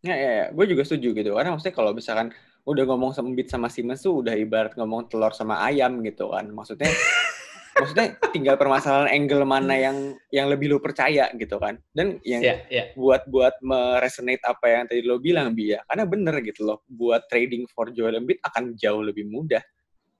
Ya, 0.04 0.16
ya, 0.16 0.30
ya. 0.30 0.46
gue 0.52 0.64
juga 0.68 0.82
setuju 0.84 1.16
gitu. 1.16 1.30
Karena 1.32 1.56
maksudnya 1.56 1.74
kalau 1.76 1.90
misalkan 1.96 2.34
udah 2.66 2.84
ngomong 2.84 3.14
sama 3.14 3.30
Beat 3.32 3.48
sama 3.48 3.70
Simmons 3.70 4.02
tuh 4.02 4.26
udah 4.26 4.34
ibarat 4.34 4.74
ngomong 4.74 5.06
telur 5.06 5.32
sama 5.32 5.62
ayam 5.64 6.02
gitu 6.02 6.34
kan. 6.34 6.50
Maksudnya 6.50 6.90
maksudnya 7.80 8.16
tinggal 8.32 8.56
permasalahan 8.56 9.12
angle 9.12 9.44
mana 9.44 9.76
yang 9.76 10.16
yang 10.32 10.50
lebih 10.50 10.74
lo 10.74 10.78
percaya 10.82 11.30
gitu 11.38 11.56
kan. 11.56 11.78
Dan 11.94 12.18
yang 12.26 12.42
yeah, 12.42 12.58
yeah. 12.68 12.86
buat 12.98 13.24
buat 13.30 13.56
meresonate 13.62 14.42
apa 14.44 14.66
yang 14.66 14.82
tadi 14.90 15.00
lo 15.06 15.22
bilang 15.22 15.54
Bi 15.54 15.78
ya. 15.78 15.80
Karena 15.86 16.04
bener 16.04 16.34
gitu 16.42 16.66
loh. 16.66 16.82
Buat 16.90 17.30
trading 17.30 17.70
for 17.70 17.94
Joel 17.94 18.18
Embiid 18.18 18.42
akan 18.42 18.74
jauh 18.74 19.00
lebih 19.00 19.30
mudah 19.30 19.62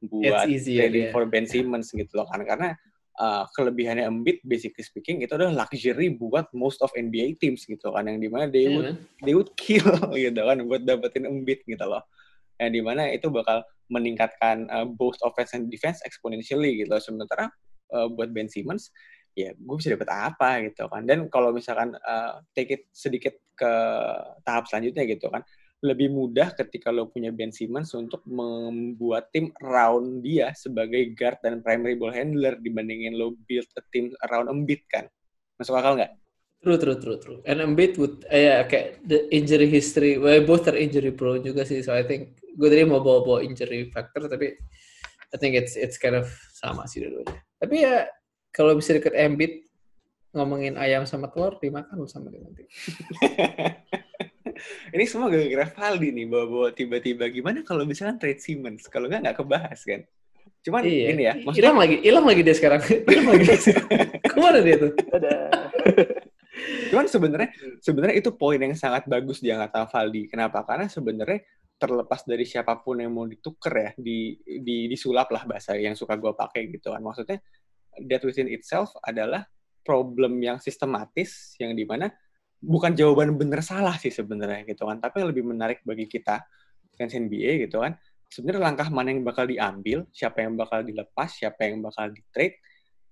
buat 0.07 0.47
easier, 0.47 0.87
trading 0.87 1.11
yeah. 1.11 1.15
for 1.15 1.25
Ben 1.27 1.49
Simmons 1.49 1.91
gitu 1.91 2.13
loh 2.15 2.29
kan. 2.31 2.47
Karena 2.47 2.77
uh, 3.21 3.45
kelebihannya 3.57 4.05
Embiid 4.05 4.45
basically 4.45 4.85
speaking 4.85 5.25
itu 5.25 5.33
adalah 5.37 5.65
luxury 5.67 6.13
buat 6.13 6.49
most 6.53 6.81
of 6.85 6.93
NBA 6.97 7.41
teams 7.41 7.65
gitu 7.65 7.93
kan 7.93 8.07
yang 8.09 8.21
di 8.21 8.29
mana 8.29 8.49
they 8.49 8.69
Iya, 8.69 8.75
would 8.77 8.89
man. 8.93 8.97
they 9.25 9.35
would 9.37 9.51
kill 9.59 9.85
gitu 10.17 10.41
kan 10.41 10.57
buat 10.69 10.83
dapetin 10.85 11.25
Embiid 11.29 11.65
gitu 11.65 11.85
loh. 11.85 12.05
Yang 12.57 12.71
di 12.73 12.81
mana 12.85 13.03
itu 13.13 13.29
bakal 13.29 13.65
meningkatkan 13.93 14.67
uh, 14.73 14.87
both 14.89 15.17
offense 15.23 15.55
and 15.55 15.69
defense 15.71 16.01
exponentially 16.03 16.83
gitu 16.83 16.93
sementara 16.99 17.53
uh, 17.95 18.09
buat 18.11 18.33
Ben 18.35 18.49
Simmons 18.51 18.91
ya 19.37 19.53
gue 19.53 19.77
bisa 19.77 19.93
dapat 19.93 20.09
apa 20.09 20.65
gitu 20.65 20.89
kan. 20.89 21.05
Dan 21.05 21.29
kalau 21.29 21.53
misalkan 21.53 21.93
uh, 22.01 22.41
take 22.57 22.73
it 22.73 22.83
sedikit 22.97 23.37
ke 23.57 23.73
tahap 24.45 24.65
selanjutnya 24.69 25.05
gitu 25.09 25.29
kan 25.33 25.45
lebih 25.85 26.09
mudah 26.09 26.57
ketika 26.57 26.89
lo 26.89 27.13
punya 27.13 27.29
Ben 27.29 27.53
Simmons 27.53 27.93
untuk 27.93 28.25
membuat 28.25 29.29
tim 29.29 29.53
around 29.61 30.25
dia 30.25 30.57
sebagai 30.57 31.13
guard 31.13 31.37
dan 31.45 31.61
primary 31.61 31.99
ball 31.99 32.15
handler 32.15 32.57
dibandingin 32.57 33.13
lo 33.13 33.37
build 33.45 33.69
a 33.77 33.83
team 33.93 34.09
around 34.25 34.49
Embiid 34.49 34.81
kan 34.89 35.05
masuk 35.61 35.77
akal 35.77 35.97
nggak? 36.01 36.13
True, 36.65 36.81
true, 36.81 36.99
true, 36.99 37.19
true. 37.21 37.39
And 37.45 37.61
Embiid 37.61 38.01
would, 38.01 38.25
eh, 38.33 38.49
ya 38.49 38.57
kayak 38.65 39.05
the 39.05 39.29
injury 39.29 39.69
history, 39.69 40.17
well, 40.17 40.41
both 40.43 40.65
are 40.67 40.75
injury 40.75 41.13
prone 41.13 41.45
juga 41.45 41.69
sih. 41.69 41.85
So 41.85 41.93
I 41.93 42.03
think 42.03 42.41
gue 42.57 42.69
tadi 42.73 42.89
mau 42.89 43.05
bawa-bawa 43.05 43.45
injury 43.45 43.93
factor, 43.93 44.25
tapi 44.27 44.57
I 45.31 45.37
think 45.37 45.55
it's 45.55 45.77
it's 45.77 46.01
kind 46.01 46.17
of 46.17 46.27
sama 46.57 46.89
sih 46.89 47.05
dua-duanya. 47.05 47.39
Tapi 47.61 47.75
ya 47.85 48.09
kalau 48.51 48.73
bisa 48.73 48.97
deket 48.97 49.13
Embiid 49.13 49.69
ngomongin 50.33 50.81
ayam 50.81 51.05
sama 51.05 51.29
telur 51.33 51.61
dimakan 51.61 51.97
lu 51.97 52.09
sama 52.09 52.33
dia 52.33 52.41
nanti. 52.41 52.65
Ini 54.93 55.05
semua 55.09 55.29
gara-gara 55.29 55.67
Valdi 55.71 56.09
nih 56.13 56.27
bawa-bawa 56.27 56.69
tiba-tiba 56.73 57.29
gimana 57.31 57.63
kalau 57.63 57.85
misalkan 57.85 58.17
trade 58.21 58.41
Simmons 58.43 58.89
kalau 58.91 59.07
nggak 59.07 59.21
nggak 59.23 59.37
kebahas 59.41 59.81
kan? 59.85 60.03
Cuman 60.67 60.83
Iya. 60.83 61.07
ini 61.15 61.23
ya, 61.31 61.35
maksudnya 61.47 61.71
Hilang 61.71 61.79
lagi, 61.79 61.97
hilang 62.03 62.27
lagi 62.27 62.41
dia 62.43 62.57
sekarang. 62.59 62.81
hilang 63.11 63.27
lagi 63.31 63.45
dia. 63.47 63.59
Ke 64.35 64.37
mana 64.43 64.59
dia 64.59 64.77
tuh? 64.83 64.93
Cuman 66.91 67.07
sebenarnya 67.07 67.51
sebenarnya 67.79 68.17
itu 68.19 68.31
poin 68.35 68.59
yang 68.59 68.75
sangat 68.75 69.07
bagus 69.07 69.39
diangkat 69.39 69.71
Valdi. 69.91 70.27
Kenapa? 70.27 70.67
Karena 70.67 70.91
sebenarnya 70.91 71.47
terlepas 71.77 72.25
dari 72.25 72.49
siapa 72.49 72.81
pun 72.81 72.99
yang 72.99 73.13
mau 73.13 73.29
dituker 73.29 73.75
ya, 73.75 73.91
di, 73.95 74.41
di 74.43 74.89
disulap 74.89 75.29
lah 75.31 75.45
bahasa 75.45 75.77
yang 75.77 75.93
suka 75.93 76.17
gue 76.17 76.33
pakai 76.33 76.73
gitu 76.73 76.91
kan. 76.91 77.05
Maksudnya 77.05 77.39
that 78.09 78.23
within 78.25 78.49
itself 78.49 78.91
adalah 79.05 79.45
problem 79.87 80.41
yang 80.43 80.59
sistematis 80.59 81.55
yang 81.63 81.77
di 81.77 81.87
mana 81.87 82.11
bukan 82.61 82.93
jawaban 82.97 83.37
bener 83.37 83.61
salah 83.61 83.95
sih 83.97 84.11
sebenarnya 84.11 84.67
gitu 84.69 84.89
kan. 84.89 85.01
Tapi 85.01 85.23
yang 85.23 85.29
lebih 85.31 85.45
menarik 85.45 85.85
bagi 85.85 86.09
kita 86.09 86.45
fans 86.97 87.13
NBA 87.13 87.69
gitu 87.69 87.81
kan. 87.83 87.97
Sebenarnya 88.27 88.63
langkah 88.73 88.89
mana 88.91 89.15
yang 89.15 89.23
bakal 89.23 89.47
diambil, 89.47 90.03
siapa 90.11 90.43
yang 90.43 90.59
bakal 90.59 90.83
dilepas, 90.83 91.31
siapa 91.31 91.71
yang 91.71 91.79
bakal 91.79 92.11
di 92.11 92.23
trade, 92.35 92.59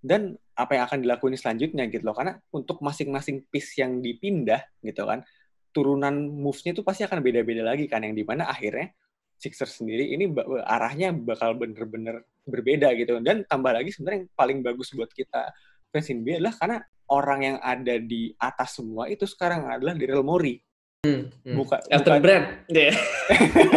dan 0.04 0.36
apa 0.52 0.76
yang 0.76 0.84
akan 0.84 0.98
dilakukan 1.00 1.34
selanjutnya 1.40 1.88
gitu 1.88 2.04
loh 2.04 2.12
karena 2.12 2.36
untuk 2.52 2.84
masing-masing 2.84 3.48
piece 3.48 3.80
yang 3.80 4.04
dipindah 4.04 4.60
gitu 4.84 5.08
kan 5.08 5.24
turunan 5.72 6.12
moves-nya 6.28 6.76
itu 6.76 6.84
pasti 6.84 7.08
akan 7.08 7.24
beda-beda 7.24 7.64
lagi 7.64 7.88
kan 7.88 8.04
yang 8.04 8.12
di 8.12 8.22
mana 8.22 8.46
akhirnya 8.46 8.92
Sixers 9.34 9.82
sendiri 9.82 10.14
ini 10.14 10.30
arahnya 10.62 11.10
bakal 11.10 11.58
bener-bener 11.58 12.22
berbeda 12.44 12.92
gitu 12.94 13.18
dan 13.24 13.42
tambah 13.48 13.74
lagi 13.74 13.90
sebenarnya 13.90 14.28
yang 14.28 14.30
paling 14.36 14.58
bagus 14.60 14.92
buat 14.94 15.10
kita 15.10 15.50
fans 15.90 16.06
NBA 16.12 16.38
adalah 16.38 16.54
karena 16.54 16.78
orang 17.14 17.40
yang 17.46 17.56
ada 17.62 17.94
di 18.02 18.34
atas 18.36 18.82
semua 18.82 19.06
itu 19.06 19.22
sekarang 19.24 19.70
adalah 19.70 19.94
Daryl 19.94 20.26
Morey 20.26 20.58
Hmm. 21.04 21.28
bukan 21.44 21.84
Elton 21.92 22.16
bukan 22.16 22.20
Brand. 22.24 22.44
Iya. 22.72 22.96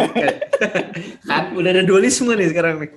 kan 1.28 1.52
udah 1.52 1.70
ada 1.76 1.84
dualisme 1.84 2.32
nih 2.32 2.48
sekarang 2.48 2.80
nih. 2.80 2.90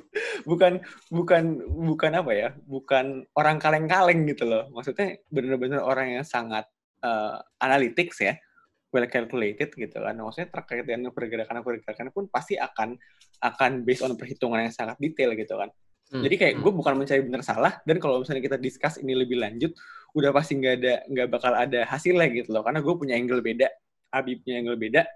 bukan 0.47 0.79
bukan 1.11 1.43
bukan 1.67 2.11
apa 2.15 2.31
ya 2.31 2.49
bukan 2.63 3.27
orang 3.35 3.59
kaleng-kaleng 3.59 4.23
gitu 4.25 4.47
loh 4.47 4.71
maksudnya 4.71 5.19
benar-benar 5.27 5.83
orang 5.83 6.15
yang 6.15 6.23
sangat 6.23 6.63
uh, 7.03 7.43
analytics 7.59 8.23
ya 8.23 8.39
well 8.95 9.03
calculated 9.11 9.67
gitu 9.75 9.97
kan 9.99 10.15
maksudnya 10.15 10.47
terkait 10.47 10.87
dengan 10.87 11.11
pergerakan 11.11 11.59
pergerakan 11.59 12.07
pun 12.15 12.31
pasti 12.31 12.55
akan 12.55 12.95
akan 13.43 13.71
based 13.83 14.07
on 14.07 14.15
perhitungan 14.15 14.63
yang 14.63 14.71
sangat 14.71 14.95
detail 14.95 15.35
gitu 15.35 15.59
kan 15.59 15.67
Hmm. 16.11 16.27
jadi 16.27 16.35
kayak 16.35 16.55
gue 16.59 16.71
bukan 16.75 16.99
mencari 16.99 17.23
benar 17.23 17.39
salah 17.39 17.79
dan 17.87 17.95
kalau 17.95 18.19
misalnya 18.19 18.43
kita 18.43 18.59
discuss 18.59 18.99
ini 18.99 19.15
lebih 19.15 19.39
lanjut 19.39 19.71
udah 20.11 20.31
pasti 20.35 20.59
nggak 20.59 20.75
ada 20.81 20.93
nggak 21.07 21.27
bakal 21.31 21.51
ada 21.55 21.87
hasilnya 21.87 22.27
gitu 22.31 22.51
loh 22.51 22.63
karena 22.63 22.83
gue 22.83 22.93
punya 22.95 23.15
angle 23.15 23.39
beda 23.39 23.67
Abi 24.11 24.43
punya 24.43 24.59
angle 24.59 24.75
beda 24.75 25.07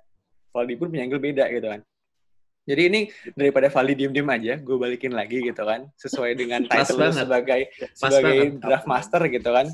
Valdi 0.56 0.74
pun 0.80 0.88
punya 0.88 1.04
angle 1.04 1.20
beda 1.20 1.52
gitu 1.52 1.68
kan 1.68 1.84
jadi 2.66 2.90
ini 2.90 3.14
daripada 3.38 3.70
Valdi 3.70 3.94
diem-diem 3.94 4.26
aja, 4.26 4.58
gue 4.58 4.74
balikin 4.74 5.14
lagi 5.14 5.38
gitu 5.38 5.62
kan, 5.62 5.86
sesuai 6.02 6.34
dengan 6.34 6.66
title 6.66 7.14
sebagai 7.14 7.70
Pas 7.78 8.10
sebagai 8.10 8.38
banget. 8.42 8.58
draft 8.58 8.90
master 8.90 9.22
gitu 9.30 9.50
kan, 9.54 9.70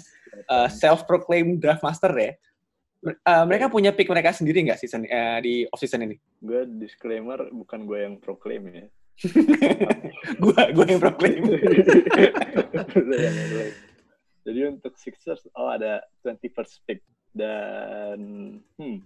uh, 0.51 0.67
self 0.67 1.07
proclaimed 1.07 1.63
draft 1.63 1.87
master 1.87 2.11
ya. 2.11 2.35
Uh, 3.01 3.47
mereka 3.47 3.71
punya 3.71 3.95
pick 3.95 4.11
mereka 4.11 4.35
sendiri 4.35 4.61
nggak 4.61 4.77
season 4.77 5.07
uh, 5.07 5.39
di 5.39 5.63
off 5.71 5.79
season 5.79 6.03
ini? 6.03 6.19
Gue 6.43 6.67
disclaimer 6.67 7.47
bukan 7.49 7.87
gue 7.87 7.99
yang 8.03 8.19
proclaim 8.19 8.67
ya. 8.67 8.91
gue 10.43 10.61
gue 10.75 10.85
yang 10.91 10.99
proclaim. 10.99 11.47
Jadi 14.41 14.59
untuk 14.67 14.97
Sixers, 14.97 15.45
oh 15.53 15.69
ada 15.69 16.01
21st 16.25 16.73
pick. 16.89 16.99
Dan 17.31 18.19
hmm, 18.75 18.97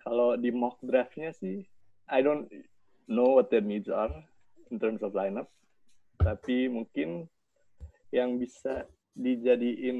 kalau 0.00 0.38
di 0.38 0.54
mock 0.54 0.78
draftnya 0.80 1.34
sih, 1.34 1.66
I 2.08 2.20
don't 2.22 2.48
know 3.08 3.36
what 3.36 3.50
their 3.50 3.64
needs 3.64 3.90
are 3.90 4.12
in 4.70 4.78
terms 4.78 5.02
of 5.02 5.16
lineup. 5.16 5.50
Tapi 6.20 6.70
mungkin 6.70 7.26
yang 8.14 8.38
bisa 8.38 8.86
dijadiin 9.14 9.98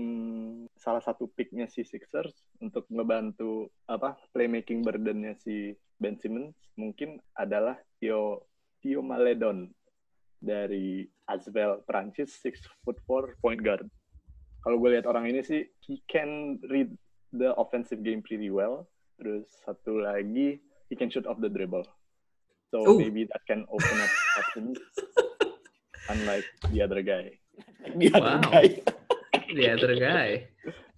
salah 0.75 1.03
satu 1.03 1.31
picknya 1.31 1.71
si 1.71 1.87
Sixers 1.87 2.35
untuk 2.59 2.87
ngebantu 2.91 3.71
apa 3.87 4.19
playmaking 4.35 4.83
burdennya 4.83 5.39
si 5.39 5.71
Ben 6.03 6.19
Simmons 6.19 6.59
mungkin 6.75 7.23
adalah 7.39 7.79
Theo 8.03 8.43
Theo 8.83 9.07
Maledon 9.07 9.71
dari 10.43 11.07
Asvel 11.31 11.87
Prancis 11.87 12.35
six 12.35 12.67
foot 12.83 12.99
four 13.07 13.39
point 13.39 13.63
guard. 13.63 13.87
Kalau 14.65 14.81
gue 14.81 14.97
lihat 14.97 15.05
orang 15.05 15.29
ini 15.29 15.45
sih 15.45 15.61
he 15.85 16.01
can 16.09 16.57
read 16.73 16.89
the 17.37 17.53
offensive 17.61 18.01
game 18.01 18.25
pretty 18.25 18.49
well. 18.49 18.89
Terus 19.21 19.45
satu 19.63 20.01
lagi 20.01 20.57
he 20.89 20.95
can 20.97 21.13
shoot 21.13 21.29
off 21.29 21.37
the 21.39 21.53
dribble. 21.53 21.85
So 22.73 22.83
Oh. 22.83 22.97
maybe 22.99 23.29
that 23.29 23.45
can 23.47 23.69
open 23.71 23.97
up 24.01 24.13
options 24.41 24.81
unlike 26.11 26.49
the 26.73 26.83
other 26.83 27.05
guy. 27.05 27.37
Dia 28.01 28.11
Wow. 28.17 28.41
guy. 28.43 28.81
The 29.55 29.67
other 29.71 29.95
guy. 29.95 30.49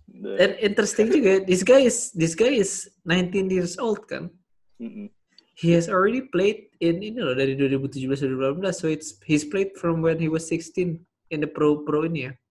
The- 0.09 0.39
And 0.41 0.53
interesting 0.63 1.13
juga, 1.13 1.45
this 1.45 1.61
guy 1.61 1.85
is 1.85 2.15
this 2.17 2.33
guy 2.33 2.57
is 2.57 2.89
19 3.05 3.51
years 3.53 3.77
old 3.77 4.07
kan. 4.09 4.31
Mm-mm. 4.81 5.11
He 5.57 5.73
has 5.73 5.89
already 5.89 6.25
played 6.29 6.69
in 6.81 7.01
ini 7.01 7.17
loh 7.21 7.33
dari 7.37 7.57
2017 7.57 8.13
2018 8.13 8.77
so 8.77 8.89
it's 8.89 9.17
he's 9.25 9.45
played 9.45 9.73
from 9.77 10.01
when 10.05 10.17
he 10.21 10.29
was 10.29 10.45
16 10.49 11.01
in 11.33 11.39
the 11.41 11.49
pro 11.49 11.85
pro 11.85 12.05
ini 12.09 12.29
ya. 12.29 12.33
Ya. 12.33 12.46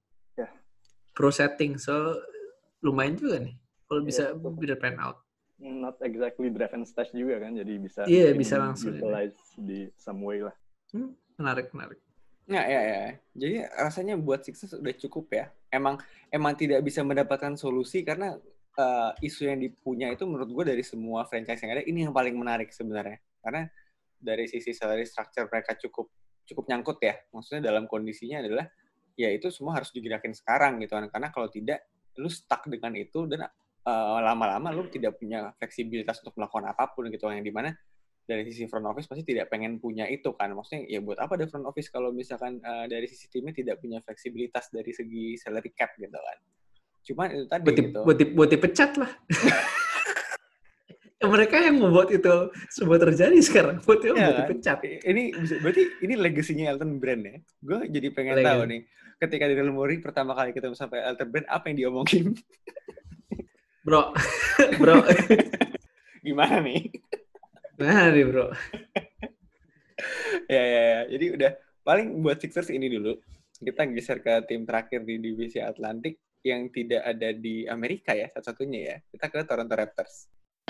Pro 1.16 1.32
setting 1.32 1.80
so 1.80 2.20
lumayan 2.84 3.16
juga 3.16 3.40
nih 3.42 3.56
kalau 3.88 4.02
Iya, 4.04 4.36
bisa 4.36 4.76
pan 4.76 4.98
out. 5.00 5.18
not 5.56 5.96
exactly 6.04 6.52
draft 6.52 6.76
and 6.76 6.84
stash 6.84 7.16
juga 7.16 7.40
kan, 7.40 7.56
jadi 7.56 7.80
bisa 7.80 8.04
Iya, 8.04 8.36
mungkin 8.36 8.42
bisa 8.44 8.56
langsung 8.60 8.92
ini. 8.92 9.00
utilize 9.00 9.40
di 9.56 9.80
some 9.96 10.20
way 10.20 10.44
lah. 10.44 10.52
Hmm, 10.92 11.16
menarik 11.40 11.72
menarik. 11.72 12.00
Ya, 12.46 12.62
ya, 12.68 12.82
ya. 12.84 13.00
Jadi 13.34 13.56
rasanya 13.74 14.20
buat 14.20 14.44
Sixers 14.44 14.78
udah 14.78 14.94
cukup 15.00 15.32
ya. 15.34 15.46
Emang 15.72 15.98
emang 16.30 16.54
tidak 16.54 16.84
bisa 16.84 17.02
mendapatkan 17.02 17.56
solusi 17.56 18.04
karena 18.04 18.36
uh, 18.78 19.12
isu 19.18 19.50
yang 19.50 19.58
dipunya 19.58 20.12
itu 20.14 20.28
menurut 20.28 20.52
gue 20.52 20.76
dari 20.76 20.84
semua 20.86 21.26
franchise 21.26 21.64
yang 21.64 21.74
ada 21.80 21.84
ini 21.88 22.06
yang 22.06 22.14
paling 22.14 22.36
menarik 22.38 22.70
sebenarnya. 22.70 23.18
Karena 23.42 23.66
dari 24.20 24.46
sisi 24.46 24.76
salary 24.76 25.08
structure 25.08 25.48
mereka 25.50 25.74
cukup 25.80 26.12
cukup 26.46 26.64
nyangkut 26.70 27.00
ya. 27.02 27.16
Maksudnya 27.34 27.72
dalam 27.72 27.88
kondisinya 27.90 28.44
adalah 28.46 28.68
ya 29.16 29.32
itu 29.32 29.48
semua 29.52 29.80
harus 29.80 29.92
digerakin 29.96 30.36
sekarang 30.36 30.80
gitu 30.84 30.96
kan. 30.96 31.08
Karena 31.10 31.32
kalau 31.32 31.48
tidak 31.52 31.88
lu 32.16 32.32
stuck 32.32 32.64
dengan 32.68 32.96
itu 32.96 33.28
dan 33.28 33.48
uh, 33.86 34.20
lama-lama 34.24 34.72
lu 34.72 34.88
tidak 34.88 35.20
punya 35.20 35.52
fleksibilitas 35.60 36.24
untuk 36.24 36.40
melakukan 36.40 36.72
apa 36.72 36.92
pun 36.96 37.08
gitu 37.12 37.28
yang 37.28 37.44
di 37.44 37.52
mana 37.52 37.76
dari 38.26 38.42
sisi 38.50 38.66
front 38.66 38.90
office 38.90 39.06
pasti 39.06 39.22
tidak 39.22 39.54
pengen 39.54 39.78
punya 39.78 40.10
itu 40.10 40.34
kan 40.34 40.50
maksudnya 40.58 40.90
ya 40.90 40.98
buat 40.98 41.22
apa 41.22 41.38
ada 41.38 41.46
front 41.46 41.70
office 41.70 41.94
kalau 41.94 42.10
misalkan 42.10 42.58
uh, 42.66 42.90
dari 42.90 43.06
sisi 43.06 43.30
timnya 43.30 43.54
tidak 43.54 43.78
punya 43.78 44.02
fleksibilitas 44.02 44.74
dari 44.74 44.90
segi 44.90 45.38
salary 45.38 45.70
cap 45.78 45.94
gitu 46.02 46.18
kan 46.18 46.38
cuman 47.06 47.28
itu 47.38 47.46
tadi 47.46 47.64
Buat, 47.70 47.78
gitu 47.78 48.02
buat 48.34 48.50
dipecat 48.50 48.92
lah. 48.98 49.12
Ya, 51.26 51.32
mereka 51.34 51.58
yang 51.58 51.82
membuat 51.82 52.14
itu 52.14 52.54
semua 52.70 53.02
terjadi 53.02 53.38
sekarang. 53.42 53.82
Buat 53.82 54.06
buat 54.06 54.14
kan? 54.14 54.46
dipecat. 54.46 54.78
ini 55.10 55.34
berarti 55.34 55.84
ini 56.06 56.14
legasinya 56.14 56.66
Elton 56.70 57.02
Brand 57.02 57.24
ya 57.26 57.38
gue 57.42 57.80
jadi 57.90 58.08
pengen 58.14 58.36
Legend. 58.42 58.50
tahu 58.50 58.62
nih 58.70 58.82
ketika 59.22 59.44
Daryl 59.50 59.72
Morey 59.74 59.98
pertama 60.04 60.32
kali 60.36 60.52
ketemu 60.52 60.76
sampai 60.78 61.02
Elton 61.02 61.30
Brand 61.32 61.48
apa 61.50 61.66
yang 61.72 61.78
diomongin 61.82 62.26
Bro, 63.86 64.18
bro, 64.82 64.98
gimana 66.26 66.58
nih 66.58 66.90
nah 67.78 68.10
nih 68.10 68.26
bro. 68.26 68.50
ya, 70.56 70.64
ya, 70.64 70.82
ya. 70.82 71.02
Jadi 71.14 71.26
udah 71.38 71.52
paling 71.86 72.18
buat 72.26 72.42
Sixers 72.42 72.74
ini 72.74 72.90
dulu 72.90 73.14
kita 73.62 73.86
geser 73.94 74.26
ke 74.26 74.42
tim 74.50 74.66
terakhir 74.66 75.06
di 75.06 75.22
divisi 75.22 75.62
Atlantik 75.62 76.18
yang 76.42 76.74
tidak 76.74 77.06
ada 77.06 77.30
di 77.30 77.70
Amerika 77.70 78.18
ya 78.18 78.26
satu-satunya 78.34 78.80
ya. 78.80 78.98
Kita 79.06 79.30
ke 79.30 79.46
Toronto 79.46 79.78
Raptors. 79.78 80.35